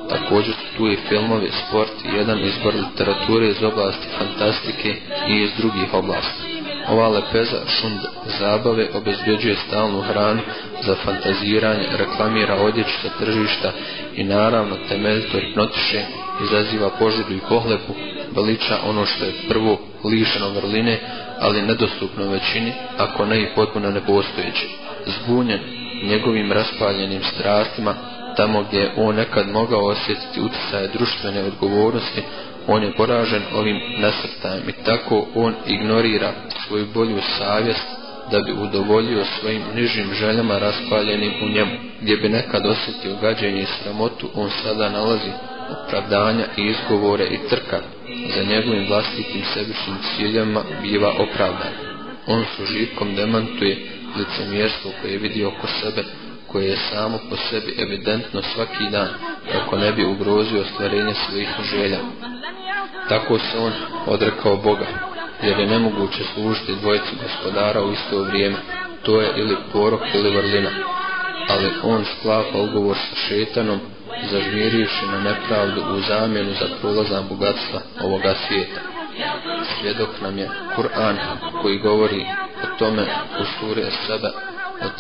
Također 0.08 0.54
tu 0.76 0.88
i 0.88 0.96
filmovi, 1.08 1.50
sport 1.68 1.92
i 2.04 2.16
jedan 2.16 2.40
izbor 2.40 2.74
literature 2.74 3.48
iz 3.48 3.62
oblasti 3.62 4.06
fantastike 4.18 4.94
i 5.28 5.42
iz 5.42 5.50
drugih 5.58 5.94
oblasti. 5.94 6.56
Ova 6.88 7.08
lepeza 7.08 7.60
šund 7.66 8.00
zabave 8.38 8.88
obezbjeđuje 8.94 9.56
stalnu 9.56 10.00
hranu 10.00 10.40
za 10.82 10.94
fantaziranje, 11.04 11.86
reklamira 11.98 12.54
odjeću 12.54 13.00
sa 13.02 13.08
tržišta 13.18 13.72
i 14.14 14.24
naravno 14.24 14.76
temeljito 14.88 15.38
hipnotiše 15.38 16.04
izaziva 16.44 16.90
požudu 16.98 17.34
i 17.34 17.46
pohlepu, 17.48 17.94
veliča 18.36 18.78
ono 18.84 19.06
što 19.06 19.24
je 19.24 19.34
prvo 19.48 19.78
lišeno 20.04 20.48
vrline, 20.50 20.98
ali 21.40 21.62
nedostupno 21.62 22.30
većini, 22.30 22.72
ako 22.98 23.26
ne 23.26 23.42
i 23.42 23.54
potpuno 23.54 23.90
nepostojeće. 23.90 24.66
Zbunjen 25.06 25.60
njegovim 26.02 26.52
raspaljenim 26.52 27.22
strastima, 27.22 27.94
tamo 28.36 28.62
gdje 28.62 28.80
je 28.80 28.92
on 28.96 29.16
nekad 29.16 29.48
mogao 29.48 29.84
osjetiti 29.84 30.40
utjecaje 30.40 30.88
društvene 30.88 31.44
odgovornosti, 31.44 32.22
on 32.66 32.82
je 32.82 32.92
poražen 32.92 33.42
ovim 33.54 33.80
nasrtajem 33.98 34.68
i 34.68 34.84
tako 34.84 35.26
on 35.34 35.54
ignorira 35.66 36.32
svoju 36.66 36.86
bolju 36.94 37.18
savjest 37.38 37.86
da 38.30 38.40
bi 38.40 38.52
udovoljio 38.52 39.24
svojim 39.40 39.62
nižim 39.74 40.14
željama 40.14 40.58
raspaljenim 40.58 41.32
u 41.42 41.48
njemu. 41.48 41.72
Gdje 42.00 42.16
bi 42.16 42.28
nekad 42.28 42.66
osjetio 42.66 43.16
gađenje 43.22 43.62
i 43.62 43.66
sramotu, 43.66 44.28
on 44.34 44.50
sada 44.62 44.90
nalazi 44.90 45.30
opravdanja 45.70 46.44
i 46.56 46.62
izgovore 46.62 47.24
i 47.24 47.48
trka 47.48 47.80
za 48.36 48.42
njegovim 48.42 48.86
vlastitim 48.88 49.42
sebičnim 49.54 49.96
ciljama 50.16 50.62
biva 50.82 51.12
opravdan. 51.18 51.72
On 52.26 52.44
su 52.56 52.66
živkom 52.66 53.14
demantuje 53.14 53.86
licemjerstvo 54.16 54.90
koje 55.00 55.12
je 55.12 55.18
vidio 55.18 55.48
oko 55.48 55.66
sebe, 55.66 56.04
koje 56.56 56.68
je 56.68 56.76
samo 56.92 57.18
po 57.30 57.36
sebi 57.36 57.74
evidentno 57.78 58.42
svaki 58.54 58.90
dan, 58.90 59.08
kako 59.52 59.76
ne 59.76 59.92
bi 59.92 60.04
ugrozio 60.04 60.60
ostvarenje 60.60 61.14
svojih 61.14 61.48
želja. 61.70 61.98
Tako 63.08 63.38
se 63.38 63.58
on 63.58 63.72
odrekao 64.06 64.56
Boga, 64.56 64.86
jer 65.42 65.58
je 65.58 65.66
nemoguće 65.66 66.24
služiti 66.34 66.76
dvojici 66.80 67.16
gospodara 67.22 67.82
u 67.82 67.92
isto 67.92 68.22
vrijeme. 68.22 68.56
To 69.02 69.20
je 69.20 69.32
ili 69.36 69.56
porok 69.72 70.00
ili 70.14 70.36
vrlina. 70.36 70.70
Ali 71.48 71.70
on 71.82 72.04
sklapa 72.18 72.58
ugovor 72.58 72.96
sa 72.96 73.16
šetanom, 73.28 73.80
zažmirivši 74.30 75.06
na 75.12 75.20
nepravdu 75.20 75.80
u 75.96 76.00
zamjenu 76.08 76.50
za 76.50 76.66
prolazan 76.80 77.24
bogatstva 77.28 77.80
ovoga 78.00 78.34
svijeta. 78.48 78.80
Svjedok 79.80 80.20
nam 80.22 80.38
je 80.38 80.50
Kur'an 80.76 81.16
koji 81.62 81.78
govori 81.78 82.26
o 82.62 82.78
tome 82.78 83.02
u 83.40 83.44
suri 83.60 83.82
sebe 84.06 84.55
od 84.82 84.90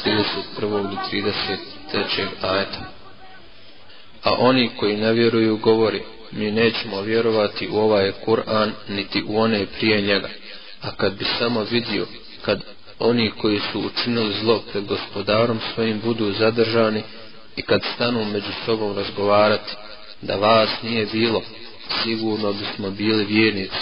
31. 0.60 0.70
do 0.70 0.96
33. 1.12 2.26
ajeta. 2.42 2.80
A 4.22 4.34
oni 4.38 4.70
koji 4.78 4.96
ne 4.96 5.12
vjeruju 5.12 5.56
govori 5.56 6.02
mi 6.32 6.50
nećemo 6.50 7.00
vjerovati 7.00 7.68
u 7.68 7.76
ovaj 7.76 8.12
Kur'an 8.26 8.70
niti 8.88 9.22
u 9.28 9.38
one 9.38 9.66
prije 9.78 10.00
njega. 10.00 10.28
A 10.82 10.90
kad 10.90 11.18
bi 11.18 11.24
samo 11.38 11.62
vidio, 11.70 12.06
kad 12.42 12.60
oni 12.98 13.30
koji 13.30 13.60
su 13.72 13.80
učinili 13.80 14.34
zlo 14.42 14.62
pred 14.72 14.84
gospodarom 14.84 15.60
svojim 15.74 16.00
budu 16.04 16.32
zadržani 16.32 17.02
i 17.56 17.62
kad 17.62 17.80
stanu 17.94 18.24
među 18.24 18.52
sobom 18.66 18.96
razgovarati, 18.96 19.74
da 20.22 20.36
vas 20.36 20.70
nije 20.82 21.06
bilo, 21.06 21.42
sigurno 22.02 22.52
bismo 22.52 22.90
bili 22.90 23.24
vjernici. 23.24 23.76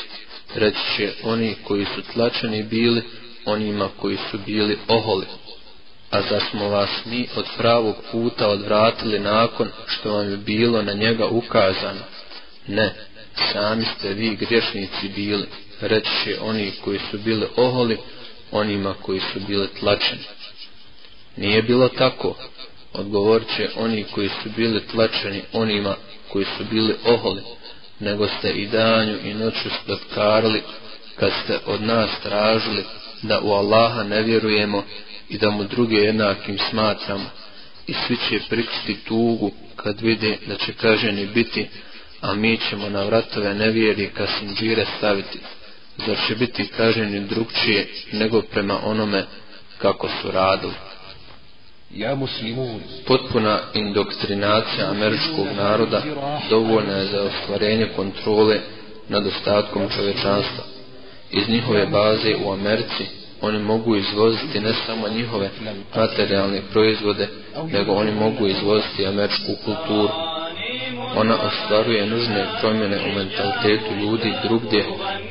Reći 0.54 0.78
će 0.96 1.12
oni 1.22 1.54
koji 1.64 1.84
su 1.84 2.02
tlačeni 2.12 2.62
bili, 2.62 3.02
onima 3.44 3.88
koji 4.00 4.18
su 4.30 4.38
bili 4.46 4.78
oholi. 4.88 5.26
A 6.14 6.20
da 6.30 6.40
smo 6.50 6.68
vas 6.68 6.90
mi 7.04 7.28
od 7.36 7.44
pravog 7.58 7.94
puta 8.12 8.48
odvratili 8.48 9.18
nakon 9.18 9.68
što 9.86 10.12
vam 10.12 10.30
je 10.30 10.36
bilo 10.36 10.82
na 10.82 10.92
njega 10.92 11.26
ukazano, 11.26 12.00
Ne, 12.66 12.94
sami 13.52 13.84
ste 13.84 14.14
vi 14.14 14.36
griješnici 14.36 15.08
bili, 15.14 15.46
reći 15.80 16.36
oni 16.40 16.72
koji 16.84 17.00
su 17.10 17.18
bili 17.18 17.46
oholi, 17.56 17.98
onima 18.52 18.94
koji 19.02 19.20
su 19.20 19.40
bili 19.46 19.68
tlačeni. 19.80 20.24
Nije 21.36 21.62
bilo 21.62 21.88
tako, 21.88 22.34
odgovorit 22.92 23.48
će 23.56 23.68
oni 23.76 24.04
koji 24.14 24.28
su 24.28 24.50
bili 24.56 24.86
tlačeni 24.86 25.42
onima 25.52 25.96
koji 26.32 26.44
su 26.44 26.64
bili 26.70 26.94
oholi, 27.06 27.42
nego 28.00 28.28
ste 28.28 28.50
i 28.50 28.66
danju 28.66 29.16
i 29.24 29.34
noću 29.34 29.70
spletkarili 29.82 30.62
kad 31.16 31.30
ste 31.44 31.58
od 31.66 31.82
nas 31.82 32.10
tražili 32.22 32.84
da 33.22 33.40
u 33.40 33.52
Allaha 33.52 34.02
ne 34.02 34.22
vjerujemo 34.22 34.84
i 35.28 35.38
da 35.38 35.50
mu 35.50 35.64
druge 35.64 35.96
jednakim 35.96 36.58
smatramo 36.70 37.30
i 37.86 37.94
svi 38.06 38.16
će 38.28 38.40
prikriti 38.48 39.04
tugu 39.04 39.52
kad 39.76 40.00
vide 40.00 40.38
da 40.46 40.56
će 40.56 40.72
kaženi 40.72 41.26
biti 41.26 41.68
a 42.20 42.34
mi 42.34 42.58
ćemo 42.70 42.88
na 42.88 43.02
vratove 43.02 43.54
nevjernika 43.54 44.26
sinđire 44.26 44.86
staviti, 44.98 45.38
zar 46.06 46.16
će 46.28 46.34
biti 46.34 46.66
kaženi 46.66 47.20
drugčije 47.20 47.88
nego 48.12 48.42
prema 48.42 48.78
onome 48.84 49.24
kako 49.78 50.08
su 50.08 50.30
radili. 50.30 50.72
Ja 51.90 52.14
muslimun. 52.14 52.80
Potpuna 53.06 53.60
indoktrinacija 53.74 54.90
američkog 54.90 55.46
naroda 55.56 56.02
dovoljna 56.50 56.92
je 56.92 57.06
za 57.06 57.22
ostvarenje 57.22 57.88
kontrole 57.96 58.60
nad 59.08 59.26
ostatkom 59.26 59.88
čovečanstva. 59.96 60.64
Iz 61.30 61.48
njihove 61.48 61.86
baze 61.86 62.34
u 62.44 62.52
Americi 62.52 63.23
oni 63.44 63.58
mogu 63.58 63.96
izvoziti 63.96 64.60
ne 64.60 64.72
samo 64.86 65.08
njihove 65.08 65.50
materijalne 65.96 66.62
proizvode, 66.72 67.28
nego 67.72 67.92
oni 67.92 68.12
mogu 68.12 68.46
izvoziti 68.46 69.06
američku 69.06 69.52
kulturu 69.64 70.08
ona 71.16 71.36
ostvaruje 71.48 72.06
nužne 72.06 72.46
promjene 72.60 72.96
u 72.96 73.14
mentalitetu 73.18 73.94
ljudi 74.02 74.34
drugdje, 74.44 74.84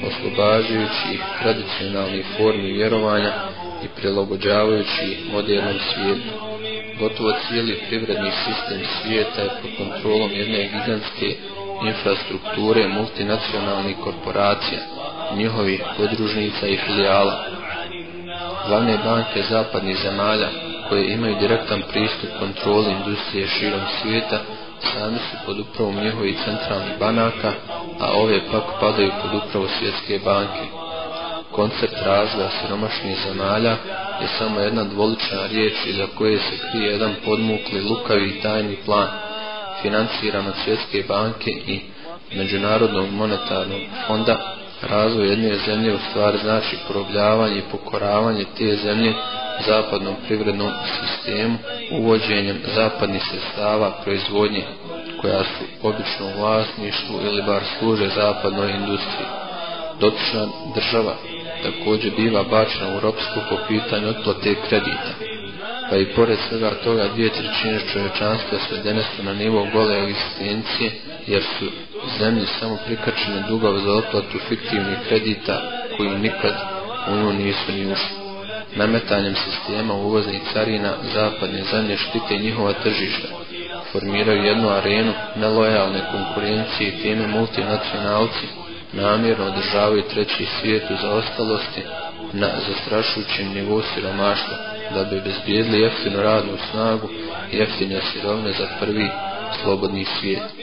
oslobađajući 0.08 1.08
ih 1.14 1.22
tradicionalnih 1.42 2.26
formi 2.38 2.72
vjerovanja 2.72 3.34
i 3.84 3.88
prilagođavajući 3.96 5.04
ih 5.12 5.34
modernom 5.34 5.80
svijetu. 5.94 6.34
Gotovo 7.00 7.34
cijeli 7.48 7.82
privredni 7.90 8.32
sistem 8.32 8.82
svijeta 9.02 9.42
je 9.42 9.50
pod 9.62 9.72
kontrolom 9.78 10.32
jedne 10.32 10.64
gigantske 10.64 11.36
infrastrukture 11.88 12.88
multinacionalnih 12.88 13.96
korporacija, 14.04 14.80
njihovih 15.36 15.82
podružnica 15.98 16.68
i 16.68 16.78
filijala. 16.78 17.46
Glavne 18.68 18.98
banke 19.06 19.44
zapadnih 19.50 19.98
zemalja, 20.04 20.48
koje 20.90 21.14
imaju 21.14 21.36
direktan 21.40 21.82
pristup 21.92 22.30
kontroli 22.40 22.92
industrije 22.92 23.48
širom 23.48 23.82
svijeta, 24.02 24.40
sami 24.94 25.18
su 25.18 25.38
pod 25.46 25.60
upravom 25.60 25.96
njihovih 25.96 26.36
centralnih 26.46 27.00
banaka, 27.00 27.52
a 28.00 28.12
ove 28.12 28.40
pak 28.52 28.64
padaju 28.80 29.12
pod 29.22 29.32
upravo 29.34 29.68
svjetske 29.80 30.20
banke. 30.26 30.66
Koncept 31.52 31.94
razvoja 32.06 32.50
siromašnih 32.62 33.18
zemalja 33.28 33.76
je 34.22 34.28
samo 34.38 34.60
jedna 34.60 34.84
dvolična 34.84 35.48
riječ 35.52 35.74
iza 35.86 36.08
koje 36.18 36.38
se 36.38 36.70
krije 36.72 36.92
jedan 36.92 37.14
podmukli 37.26 37.82
lukavi 37.82 38.28
i 38.30 38.42
tajni 38.42 38.78
plan, 38.86 39.08
financiran 39.82 40.48
od 40.48 40.54
svjetske 40.64 41.04
banke 41.08 41.52
i 41.52 41.80
Međunarodnog 42.36 43.10
monetarnog 43.12 43.82
fonda, 44.08 44.56
razvoj 44.90 45.30
jedne 45.30 45.58
zemlje 45.66 45.94
u 45.94 46.00
stvari 46.10 46.38
znači 46.44 46.78
porobljavanje 46.88 47.58
i 47.58 47.70
pokoravanje 47.72 48.46
te 48.58 48.76
zemlje 48.76 49.14
zapadnom 49.68 50.16
privrednom 50.28 50.72
sistemu 51.00 51.58
uvođenjem 51.92 52.58
zapadnih 52.76 53.22
sredstava 53.30 53.92
proizvodnje 54.04 54.64
koja 55.22 55.44
su 55.44 55.88
obično 55.88 56.26
u 56.26 56.40
vlasništvu 56.40 57.20
ili 57.24 57.42
bar 57.42 57.62
služe 57.80 58.08
zapadnoj 58.08 58.72
industriji. 58.72 59.28
Dotična 60.00 60.48
država 60.76 61.16
također 61.64 62.12
biva 62.18 62.44
bačna 62.44 62.98
u 62.98 63.00
ropstvu 63.00 63.42
po 63.50 63.58
pitanju 63.68 64.10
otplate 64.10 64.56
kredita. 64.70 65.14
Pa 65.90 65.96
i 65.98 66.06
pored 66.06 66.38
svega 66.50 66.72
toga 66.84 67.08
dvije 67.16 67.30
trećine 67.30 67.80
čovječanstva 67.94 68.58
svedene 68.68 69.04
su 69.16 69.24
na 69.24 69.34
nivo 69.34 69.68
gole 69.74 70.04
egzistencije 70.04 70.92
jer 71.28 71.44
su 71.60 71.66
zemlji 72.20 72.46
samo 72.60 72.78
prikačene 72.86 73.44
dugove 73.48 73.80
za 73.80 73.92
otplatu 73.92 74.40
fiktivnih 74.50 74.98
kredita 75.08 75.62
koji 75.98 76.10
nikad 76.10 76.54
u 77.12 77.16
nju 77.16 77.34
nisu 77.34 77.72
ni 77.72 77.92
ušli. 77.92 78.24
Nametanjem 78.76 79.36
sistema 79.36 79.94
uvoznih 79.94 80.42
carina 80.54 80.94
zapadne 81.14 81.64
zemlje 81.72 81.98
štite 81.98 82.38
njihova 82.38 82.74
tržišta, 82.74 83.28
formiraju 83.92 84.44
jednu 84.44 84.70
arenu 84.70 85.14
nelojalne 85.36 86.02
konkurencije 86.12 86.90
i 86.90 87.02
time 87.02 87.28
multinacionalci 87.28 88.48
namjerno 88.94 89.46
održavaju 89.46 90.02
treći 90.14 90.46
svijet 90.62 90.84
u 90.92 90.96
zaostalosti 91.02 91.82
na 92.34 92.48
zastrašujućem 92.68 93.54
nivou 93.54 93.82
siromaštva 93.82 94.58
da 94.94 95.04
bi 95.04 95.22
bezbjedli 95.22 95.82
jeftinu 95.82 96.22
radnu 96.22 96.58
snagu 96.72 97.10
i 97.52 97.58
jeftine 97.58 98.02
sirovne 98.14 98.52
za 98.52 98.68
prvi 98.80 99.10
slobodni 99.64 100.06
svijet. 100.20 100.63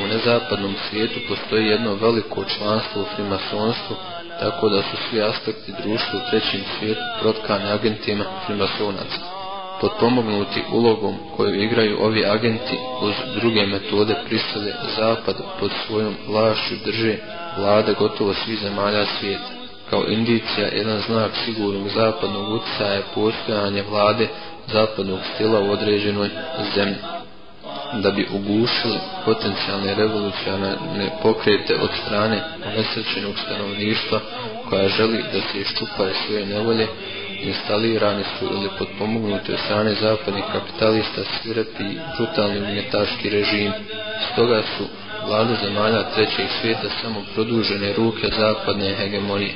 U 0.00 0.06
nezapadnom 0.06 0.74
svijetu 0.90 1.20
postoji 1.28 1.66
jedno 1.66 1.94
veliko 1.94 2.44
članstvo 2.44 3.02
u 3.02 3.06
frimasonstvu, 3.16 3.96
tako 4.40 4.68
da 4.68 4.82
su 4.82 4.96
svi 5.10 5.22
aspekti 5.22 5.72
društva 5.82 6.18
u 6.18 6.30
trećem 6.30 6.60
svijetu 6.78 7.00
protkani 7.20 7.70
agentima 7.70 8.24
frimasonaca. 8.46 9.18
Potpomognuti 9.80 10.62
ulogom 10.72 11.14
koju 11.36 11.62
igraju 11.62 11.98
ovi 12.00 12.26
agenti 12.26 12.76
uz 13.02 13.14
druge 13.40 13.66
metode 13.66 14.14
pristale 14.26 14.72
zapad 14.96 15.36
pod 15.60 15.70
svojom 15.86 16.14
vlašću 16.28 16.74
drže 16.84 17.16
vlade 17.58 17.94
gotovo 17.98 18.34
svih 18.34 18.58
zemalja 18.58 19.06
svijeta. 19.20 19.50
Kao 19.90 20.04
indicija, 20.08 20.68
jedan 20.68 21.00
znak 21.06 21.30
sigurnog 21.44 21.88
zapadnog 21.88 22.48
utjecaja 22.48 22.92
je 22.92 23.02
postojanje 23.14 23.82
vlade 23.90 24.28
zapadnog 24.72 25.18
stila 25.34 25.60
u 25.60 25.70
određenoj 25.70 26.28
zemlji 26.74 26.96
da 27.92 28.10
bi 28.10 28.26
ugušili 28.32 28.98
potencijalne 29.24 29.94
revolucionarne 29.94 31.10
pokrete 31.22 31.74
od 31.82 31.90
strane 32.04 32.42
nesrećenog 32.76 33.34
stanovništva 33.44 34.20
koja 34.68 34.88
želi 34.88 35.24
da 35.32 35.40
se 35.40 35.60
iščupaju 35.60 36.14
svoje 36.26 36.46
nevolje, 36.46 36.86
instalirani 37.42 38.24
su 38.38 38.44
ili 38.44 38.68
podpomognuti 38.78 39.52
od 39.52 39.58
strane 39.58 39.94
zapadnih 39.94 40.44
kapitalista 40.52 41.20
svirepi 41.24 41.82
i 41.82 41.98
brutalni 42.16 42.58
umjetaški 42.58 43.30
režim. 43.30 43.72
Stoga 44.32 44.62
su 44.62 44.84
vlade 45.26 45.54
zemalja 45.64 46.10
trećeg 46.14 46.46
svijeta 46.60 46.88
samo 47.02 47.22
produžene 47.34 47.92
ruke 47.92 48.26
zapadne 48.38 48.94
hegemonije. 48.94 49.54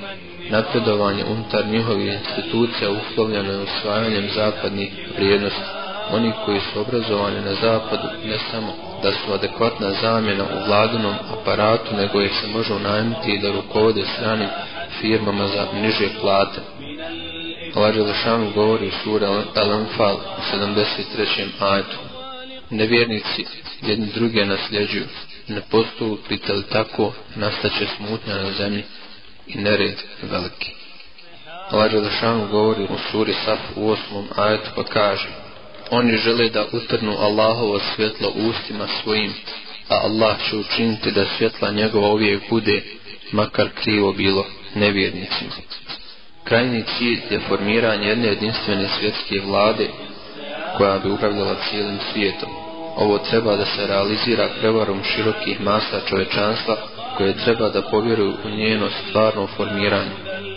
Napredovanje 0.51 1.24
unutar 1.24 1.66
njihovih 1.66 2.12
institucija 2.12 2.91
uslovljeno 2.91 3.53
je 3.53 3.62
usvajanjem 3.62 4.28
zapadnih 4.34 4.91
vrijednosti 5.16 5.86
oni 6.11 6.33
koji 6.45 6.61
su 6.61 6.81
obrazovani 6.81 7.41
na 7.41 7.55
zapadu 7.55 8.09
ne 8.25 8.39
samo 8.51 8.73
da 9.03 9.13
su 9.13 9.33
adekvatna 9.33 9.91
zamjena 10.01 10.45
u 10.45 10.67
vladinom 10.67 11.15
aparatu, 11.39 11.97
nego 11.97 12.23
ih 12.23 12.33
se 12.41 12.47
može 12.47 12.75
unajmiti 12.75 13.31
i 13.31 13.39
da 13.39 13.53
rukovode 13.53 14.05
stranim 14.17 14.49
firmama 15.01 15.47
za 15.47 15.67
niže 15.73 16.09
plate. 16.21 16.61
Allah 17.75 17.95
Želešanu 17.95 18.51
govori 18.55 18.89
u 18.89 18.93
sura 19.05 19.29
Al-Anfal 19.55 20.15
u 20.15 20.57
73. 20.57 21.47
ajtu. 21.61 21.97
Nevjernici 22.71 23.45
jedni 23.83 24.07
druge 24.15 24.45
nasljeđuju, 24.45 25.05
ne 25.49 25.61
postupite 25.71 26.53
li 26.53 26.63
tako, 26.63 27.13
nastaće 27.35 27.87
smutnja 27.97 28.35
na 28.35 28.51
zemlji 28.51 28.85
i 29.47 29.59
nered 29.59 29.95
veliki. 30.23 30.73
Allah 31.71 31.91
Želešanu 31.91 32.49
govori 32.51 32.85
u 32.85 32.99
suri 33.11 33.35
Saf 33.45 33.59
u 33.77 33.81
8. 33.81 33.97
ajtu 34.37 34.71
pa 34.77 34.85
kaže 34.85 35.46
Oni 35.91 36.16
žele 36.16 36.49
da 36.49 36.66
utrnu 36.72 37.16
Allahovo 37.18 37.80
svjetlo 37.95 38.28
ustima 38.28 38.87
svojim, 39.03 39.32
a 39.89 39.95
Allah 39.95 40.37
će 40.51 40.57
učiniti 40.57 41.11
da 41.11 41.24
svjetla 41.39 41.70
njegova 41.70 42.09
uvijek 42.09 42.43
bude, 42.51 42.82
makar 43.32 43.68
krivo 43.82 44.12
bilo, 44.12 44.47
nevjernicima. 44.74 45.53
Krajni 46.45 46.84
cilj 46.99 47.20
je 47.30 47.41
formiranje 47.49 48.09
jedne 48.09 48.28
jedinstvene 48.28 48.89
svjetske 48.99 49.41
vlade 49.47 49.89
koja 50.76 50.99
bi 50.99 51.11
upravljala 51.11 51.57
cijelim 51.70 51.99
svijetom. 52.12 52.51
Ovo 52.97 53.18
treba 53.18 53.57
da 53.57 53.64
se 53.64 53.87
realizira 53.87 54.49
prevarom 54.61 55.03
širokih 55.05 55.61
masa 55.61 56.01
čovečanstva 56.09 56.76
koje 57.16 57.45
treba 57.45 57.68
da 57.68 57.82
povjeruju 57.82 58.34
u 58.45 58.49
njeno 58.49 58.89
stvarno 59.09 59.47
formiranje, 59.47 60.11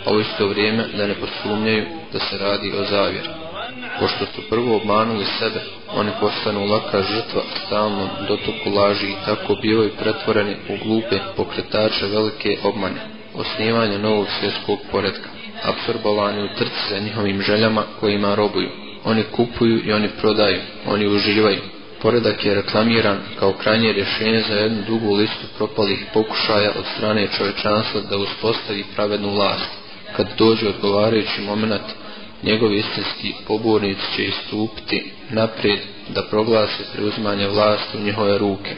a 0.06 0.12
u 0.12 0.20
isto 0.20 0.46
vrijeme 0.48 0.84
da 0.96 1.06
ne 1.06 1.14
posumnjaju 1.14 1.84
da 2.12 2.18
se 2.18 2.38
radi 2.38 2.72
o 2.72 2.84
zavjeru 2.90 3.49
pošto 4.00 4.26
su 4.26 4.48
prvo 4.50 4.76
obmanuli 4.76 5.24
sebe, 5.38 5.60
oni 5.94 6.10
postanu 6.20 6.64
laka 6.64 7.02
žrtva 7.02 7.42
stalnom 7.66 8.08
dotoku 8.28 8.70
laži 8.70 9.06
i 9.06 9.24
tako 9.26 9.54
bivaju 9.62 9.90
pretvoreni 10.00 10.56
u 10.68 10.84
glupe 10.84 11.18
pokretače 11.36 12.06
velike 12.06 12.58
obmane, 12.62 13.00
osnivanje 13.34 13.98
novog 13.98 14.26
svjetskog 14.40 14.78
poredka, 14.90 15.28
absorbovani 15.62 16.42
u 16.42 16.48
trci 16.58 16.80
za 16.90 16.98
njihovim 16.98 17.42
željama 17.42 17.82
kojima 18.00 18.34
robuju. 18.34 18.68
Oni 19.04 19.24
kupuju 19.36 19.80
i 19.86 19.92
oni 19.92 20.08
prodaju, 20.20 20.60
oni 20.86 21.06
uživaju. 21.06 21.60
Poredak 22.02 22.44
je 22.44 22.54
reklamiran 22.54 23.18
kao 23.38 23.52
krajnje 23.52 23.92
rješenje 23.92 24.42
za 24.48 24.54
jednu 24.54 24.82
dugu 24.88 25.14
listu 25.14 25.46
propalih 25.58 26.04
pokušaja 26.14 26.70
od 26.78 26.84
strane 26.96 27.28
čovečanstva 27.38 28.00
da 28.00 28.16
uspostavi 28.16 28.84
pravednu 28.94 29.30
vlast. 29.30 29.70
Kad 30.16 30.26
dođe 30.38 30.68
odgovarajući 30.68 31.42
moment, 31.42 31.82
njegovi 32.42 32.78
istinski 32.78 33.34
pobornici 33.46 34.02
će 34.16 34.24
istupiti 34.24 35.12
naprijed 35.30 35.80
da 36.08 36.22
proglase 36.22 36.84
preuzimanje 36.92 37.48
vlasti 37.48 37.96
u 37.96 38.00
njihove 38.00 38.38
ruke. 38.38 38.76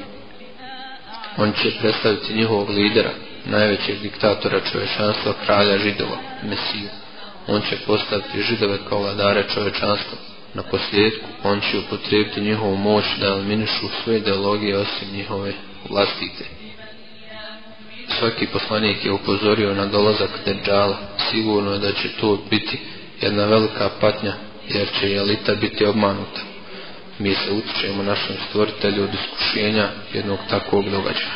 On 1.37 1.53
će 1.63 1.71
predstaviti 1.81 2.35
njihovog 2.35 2.71
lidera, 2.71 3.11
najvećeg 3.45 3.99
diktatora 3.99 4.61
čovečanstva, 4.73 5.33
kralja 5.47 5.79
židova, 5.79 6.19
Mesiju. 6.43 6.89
On 7.47 7.61
će 7.71 7.77
postaviti 7.87 8.43
židove 8.43 8.79
kao 8.89 8.99
vladare 8.99 9.45
čovečanstva. 9.55 10.19
Na 10.55 10.63
posljedku, 10.63 11.27
on 11.45 11.61
će 11.61 11.79
upotrijebiti 11.79 12.41
njihovu 12.41 12.77
moć 12.77 13.05
da 13.21 13.27
eliminišu 13.27 13.89
sve 14.05 14.17
ideologije 14.17 14.79
osim 14.79 15.09
njihove 15.13 15.53
vlastite. 15.89 16.45
Svaki 18.19 18.47
poslanik 18.47 19.05
je 19.05 19.13
upozorio 19.13 19.75
na 19.75 19.87
dolazak 19.87 20.31
Dejjala. 20.45 20.97
Sigurno 21.31 21.73
je 21.73 21.79
da 21.79 21.93
će 21.93 22.09
to 22.21 22.39
biti 22.51 22.79
jedna 23.23 23.45
velika 23.45 23.91
patnja, 24.01 24.33
jer 24.69 24.89
će 25.01 25.09
i 25.09 25.17
elita 25.17 25.55
biti 25.55 25.85
obmanuta. 25.85 26.41
Mi 27.19 27.35
se 27.35 27.53
utječemo 27.53 28.03
našem 28.03 28.37
stvoritelju 28.49 29.03
od 29.03 29.11
iskušenja 29.15 29.89
jednog 30.13 30.39
takvog 30.51 30.85
događaja. 30.85 31.33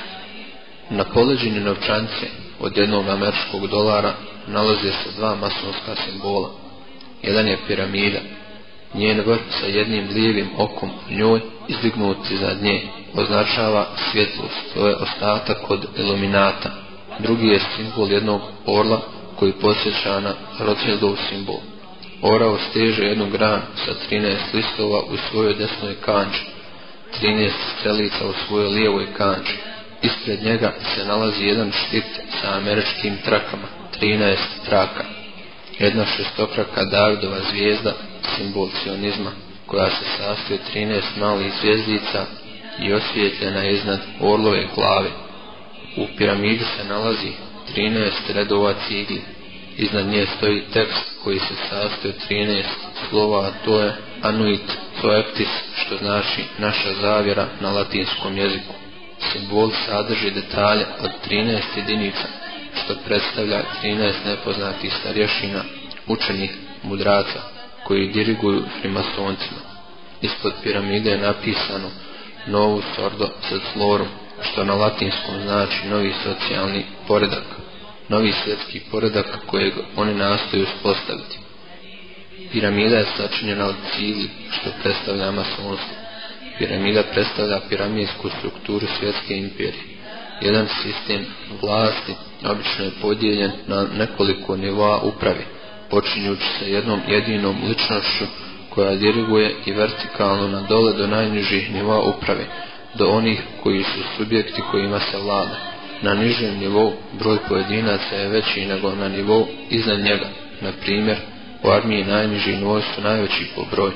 Na 0.90 1.04
poleđini 1.04 1.60
novčance 1.60 2.26
od 2.60 2.76
jednog 2.76 3.08
američkog 3.08 3.66
dolara 3.66 4.12
nalaze 4.46 4.92
se 4.92 5.10
dva 5.16 5.34
masonska 5.34 5.94
simbola. 6.04 6.50
Jedan 7.22 7.46
je 7.46 7.58
piramida, 7.66 8.18
njen 8.94 9.20
vrh 9.26 9.40
sa 9.60 9.66
jednim 9.66 10.08
lijevim 10.08 10.48
okom 10.58 10.90
njoj 11.10 11.40
izdignut 11.68 12.30
iznad 12.30 12.62
nje 12.62 12.82
označava 13.14 13.86
svjetlost, 14.10 14.74
to 14.74 14.88
je 14.88 14.96
ostatak 14.96 15.70
od 15.70 15.86
iluminata. 15.96 16.70
Drugi 17.18 17.46
je 17.46 17.60
simbol 17.76 18.12
jednog 18.12 18.40
orla 18.66 19.00
koji 19.38 19.52
posjeća 19.52 20.20
na 20.20 20.34
Rothschildov 20.58 21.16
simbol 21.28 21.58
Orao 22.22 22.58
steže 22.70 23.02
jednu 23.02 23.30
gran 23.30 23.60
sa 23.84 23.92
13 24.10 24.36
listova 24.54 25.00
u 25.00 25.16
svojoj 25.30 25.54
desnoj 25.54 25.94
kanči, 26.00 26.40
13 27.22 27.50
strelica 27.78 28.26
u 28.26 28.32
svojoj 28.46 28.68
lijevoj 28.68 29.06
kanči. 29.16 29.56
Ispred 30.02 30.42
njega 30.42 30.72
se 30.94 31.04
nalazi 31.04 31.44
jedan 31.44 31.72
štit 31.72 32.04
sa 32.40 32.56
američkim 32.56 33.16
trakama, 33.24 33.68
13 34.00 34.36
traka. 34.64 35.04
Jedna 35.78 36.04
šestokraka 36.16 36.84
Davidova 36.84 37.36
zvijezda, 37.50 37.92
simbol 38.36 38.68
sionizma, 38.82 39.30
koja 39.66 39.90
se 39.90 40.04
sastoje 40.16 40.60
13 40.74 41.02
malih 41.20 41.52
zvijezdica 41.60 42.26
i 42.80 42.92
osvijetljena 42.92 43.68
iznad 43.68 44.00
orlove 44.20 44.66
glave. 44.74 45.10
U 45.96 46.06
piramidi 46.18 46.64
se 46.76 46.88
nalazi 46.88 47.32
13 47.76 48.10
redova 48.28 48.74
cigli. 48.88 49.22
Iznad 49.78 50.06
nje 50.06 50.26
stoji 50.36 50.64
tekst 50.72 51.04
koji 51.24 51.38
se 51.38 51.54
sastoji 51.70 52.14
od 52.14 52.30
13 52.30 52.62
slova, 53.08 53.46
a 53.46 53.64
to 53.64 53.82
je 53.82 53.96
anuit 54.22 54.62
toeptis, 55.02 55.48
što 55.76 55.96
znači 55.96 56.44
naša 56.58 56.94
zavjera 57.00 57.46
na 57.60 57.70
latinskom 57.70 58.38
jeziku. 58.38 58.74
Simbol 59.32 59.70
sadrži 59.86 60.30
detalje 60.30 60.86
od 61.00 61.10
13 61.30 61.60
jedinica, 61.76 62.28
što 62.84 62.94
predstavlja 63.06 63.62
13 63.82 64.12
nepoznatih 64.26 64.92
starješina, 65.00 65.62
učenih 66.06 66.50
mudraca, 66.82 67.40
koji 67.84 68.12
diriguju 68.12 68.62
frimasoncima. 68.80 69.60
Ispod 70.22 70.52
piramide 70.62 71.10
je 71.10 71.18
napisano 71.18 71.90
Novus 72.46 72.84
Ordo 72.98 73.28
Sed 73.48 73.60
što 74.42 74.64
na 74.64 74.74
latinskom 74.74 75.34
znači 75.42 75.88
novi 75.88 76.12
socijalni 76.24 76.84
poredak, 77.08 77.44
novi 78.08 78.32
svjetski 78.44 78.80
poredak 78.90 79.26
kojeg 79.46 79.74
oni 79.96 80.14
nastoju 80.14 80.62
uspostaviti. 80.62 81.38
Piramida 82.52 82.96
je 82.96 83.06
sačinjena 83.16 83.66
od 83.66 83.74
cili, 83.96 84.30
što 84.50 84.70
predstavlja 84.82 85.30
masonstvo. 85.30 85.96
Piramida 86.58 87.02
predstavlja 87.12 87.60
piramidsku 87.68 88.30
strukturu 88.38 88.86
svjetske 88.98 89.36
imperije. 89.36 89.84
Jedan 90.40 90.68
sistem 90.82 91.26
vlasti 91.62 92.14
obično 92.44 92.84
je 92.84 92.90
podijeljen 93.02 93.52
na 93.66 93.86
nekoliko 93.98 94.56
nivoa 94.56 95.00
uprave, 95.00 95.44
počinjući 95.90 96.44
sa 96.58 96.64
jednom 96.64 97.00
jedinom 97.08 97.56
ličnošću 97.68 98.24
koja 98.70 98.94
diriguje 98.94 99.54
i 99.66 99.72
vertikalno 99.72 100.48
na 100.48 100.60
dole 100.60 100.92
do 100.92 101.06
najnižih 101.06 101.72
nivoa 101.72 102.00
uprave, 102.00 102.46
do 102.94 103.06
onih 103.06 103.42
koji 103.62 103.82
su 103.82 104.00
subjekti 104.16 104.62
kojima 104.70 105.00
se 105.00 105.18
vlada. 105.18 105.75
Na 106.02 106.14
nižem 106.14 106.58
nivou 106.58 106.92
broj 107.18 107.38
pojedinaca 107.48 108.14
je 108.16 108.28
veći 108.28 108.66
nego 108.66 108.94
na 108.94 109.08
nivou 109.08 109.46
iznad 109.70 110.00
njega. 110.00 110.28
Na 110.60 110.72
primjer, 110.80 111.16
u 111.62 111.70
armiji 111.70 112.04
najniži 112.04 112.56
nivoj 112.56 112.82
su 112.82 113.02
najveći 113.02 113.46
po 113.54 113.62
broju. 113.70 113.92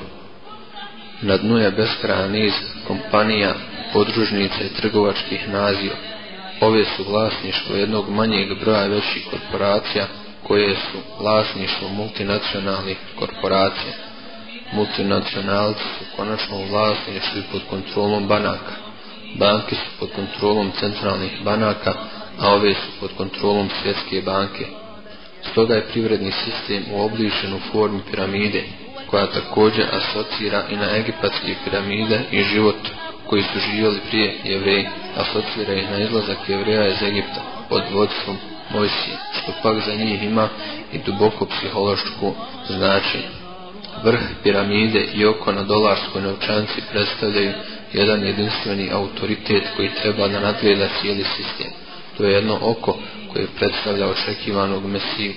Na 1.21 1.37
dnu 1.37 1.57
je 1.57 1.71
beskrajan 1.71 2.31
niz 2.31 2.53
kompanija, 2.87 3.53
podružnica 3.93 4.63
i 4.63 4.81
trgovačkih 4.81 5.49
naziva. 5.49 5.95
Ove 6.61 6.85
su 6.85 7.03
vlasništvo 7.03 7.75
jednog 7.75 8.09
manjeg 8.09 8.59
broja 8.59 8.85
većih 8.85 9.27
korporacija, 9.31 10.07
koje 10.43 10.75
su 10.75 10.97
vlasništvo 11.19 11.89
multinacionalnih 11.89 12.97
korporacija. 13.19 13.93
Multinacionalci 14.73 15.83
su 15.99 16.05
konačno 16.17 16.57
u 16.57 16.65
vlasništvu 16.65 17.39
i 17.39 17.51
pod 17.51 17.61
kontrolom 17.69 18.27
banaka. 18.27 18.80
Banke 19.35 19.75
su 19.75 19.99
pod 19.99 20.09
kontrolom 20.15 20.71
centralnih 20.79 21.31
banaka, 21.43 21.93
a 22.39 22.53
ove 22.53 22.73
su 22.73 22.99
pod 22.99 23.09
kontrolom 23.17 23.69
svjetske 23.81 24.21
banke. 24.21 24.65
Stoga 25.51 25.75
je 25.75 25.87
privredni 25.87 26.31
sistem 26.31 26.83
uobličen 26.91 27.53
u 27.53 27.59
formi 27.71 27.99
piramide, 28.11 28.63
koja 29.07 29.27
također 29.27 29.85
asocira 29.91 30.63
i 30.69 30.75
na 30.75 30.97
egipatske 30.97 31.55
piramide 31.63 32.21
i 32.31 32.43
život 32.43 32.75
koji 33.27 33.43
su 33.43 33.59
živjeli 33.59 33.99
prije 34.09 34.35
jevreji, 34.43 34.87
asocira 35.17 35.73
i 35.73 35.85
na 35.91 35.97
izlazak 35.97 36.37
jevreja 36.47 36.87
iz 36.87 37.01
Egipta 37.01 37.41
pod 37.69 37.81
vodstvom 37.93 38.37
Mojsije, 38.69 39.17
što 39.33 39.51
pak 39.63 39.77
za 39.85 39.95
njih 39.95 40.23
ima 40.23 40.49
i 40.93 40.97
duboko 40.97 41.45
psihološku 41.45 42.33
značenje. 42.67 43.27
Vrh 44.03 44.19
piramide 44.43 45.07
i 45.13 45.25
oko 45.25 45.51
na 45.51 45.63
dolarskoj 45.63 46.21
novčanci 46.21 46.81
predstavljaju 46.91 47.51
jedan 47.93 48.23
jedinstveni 48.23 48.91
autoritet 48.91 49.63
koji 49.75 49.89
treba 50.01 50.27
da 50.27 50.39
nadgleda 50.39 50.87
cijeli 51.01 51.25
sistem. 51.37 51.71
To 52.17 52.23
je 52.23 52.33
jedno 52.33 52.59
oko 52.61 52.97
koje 53.33 53.47
predstavlja 53.59 54.07
očekivanog 54.07 54.85
mesiju, 54.85 55.33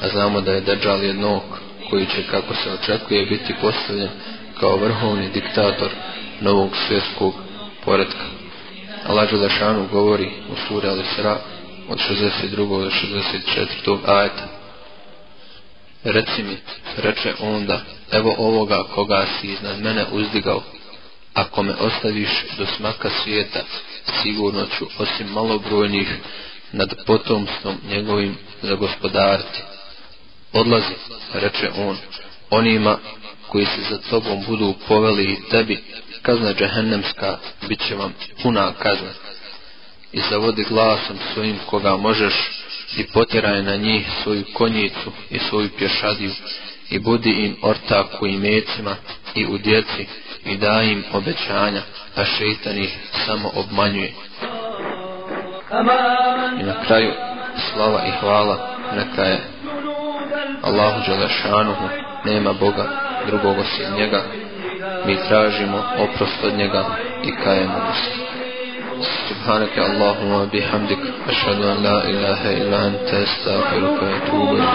a 0.00 0.08
znamo 0.08 0.40
da 0.40 0.52
je 0.52 0.60
Dajjal 0.60 1.04
jedno 1.04 1.36
oko 1.36 1.58
koji 1.90 2.06
će, 2.06 2.22
kako 2.30 2.54
se 2.54 2.70
očekuje, 2.70 3.26
biti 3.26 3.54
postavljen 3.60 4.08
kao 4.60 4.76
vrhovni 4.76 5.28
diktator 5.28 5.90
novog 6.40 6.70
svjetskog 6.88 7.34
poredka. 7.84 8.24
Allah 9.06 9.30
Đelešanu 9.30 9.88
govori 9.92 10.30
u 10.52 10.56
suri 10.68 10.88
Al-Isra 10.88 11.36
od 11.88 11.98
62. 11.98 12.56
do 12.56 12.90
64. 13.86 13.98
ajeta. 14.06 14.48
Reci 16.04 16.42
mi, 16.42 16.56
reče 16.96 17.34
onda, 17.40 17.80
evo 18.12 18.34
ovoga 18.38 18.84
koga 18.94 19.26
si 19.40 19.46
iznad 19.46 19.80
mene 19.80 20.06
uzdigao, 20.12 20.62
ako 21.34 21.62
me 21.62 21.74
ostaviš 21.74 22.30
do 22.58 22.66
smaka 22.76 23.10
svijeta, 23.22 23.60
sigurno 24.22 24.66
ću 24.78 24.86
osim 24.98 25.26
malobrojnih 25.26 26.08
nad 26.72 26.94
potomstvom 27.06 27.76
njegovim 27.88 28.36
zagospodariti. 28.62 29.62
Odlazi, 30.52 30.94
reče 31.32 31.70
on, 31.76 31.96
onima 32.50 32.98
koji 33.48 33.66
se 33.66 33.80
za 33.90 33.98
tobom 34.10 34.44
budu 34.46 34.74
poveli 34.88 35.24
i 35.24 35.50
tebi, 35.50 35.84
kazna 36.22 36.54
džehennemska, 36.54 37.38
bit 37.68 37.86
će 37.88 37.94
vam 37.94 38.14
puna 38.42 38.72
kazna. 38.72 39.10
I 40.12 40.20
zavodi 40.30 40.64
glasom 40.64 41.18
svojim 41.34 41.58
koga 41.66 41.96
možeš 41.96 42.34
i 42.96 43.04
potjeraj 43.04 43.62
na 43.62 43.76
njih 43.76 44.06
svoju 44.22 44.44
konjicu 44.54 45.12
i 45.30 45.38
svoju 45.38 45.68
pješadiju 45.78 46.32
i 46.91 46.99
budi 46.99 47.29
im 47.29 47.55
ortak 47.61 48.21
u 48.21 48.27
imecima 48.27 48.95
i 49.35 49.45
u 49.45 49.57
djeci 49.57 50.07
i 50.45 50.57
daj 50.57 50.85
im 50.85 51.03
obećanja, 51.13 51.81
a 52.15 52.23
šeitan 52.23 52.77
ih 52.77 52.97
samo 53.25 53.51
obmanjuje. 53.55 54.13
I 56.59 56.63
na 56.63 56.83
kraju 56.87 57.11
slava 57.73 58.01
i 58.07 58.11
hvala 58.19 58.77
neka 58.95 59.23
je 59.23 59.39
Allahu 60.61 61.01
Đelešanuhu, 61.07 61.89
nema 62.25 62.53
Boga 62.53 62.89
drugog 63.27 63.57
osim 63.59 63.95
njega, 63.97 64.21
mi 65.05 65.17
tražimo 65.27 65.83
oprost 65.97 66.43
od 66.43 66.53
njega 66.53 66.85
i 67.23 67.43
kajemo 67.43 67.73
mu 67.73 67.93
se. 67.93 68.27
سبحانك 69.29 69.77
اللهم 69.77 70.31
وبحمدك 70.31 71.03
أشهد 71.29 71.61
أن 71.61 71.83
لا 71.83 72.03
إله 72.03 72.41
إلا 72.57 72.87
أنت 72.87 73.09
أستغفرك 73.13 74.03
وأتوب 74.03 74.49
إليك 74.55 74.67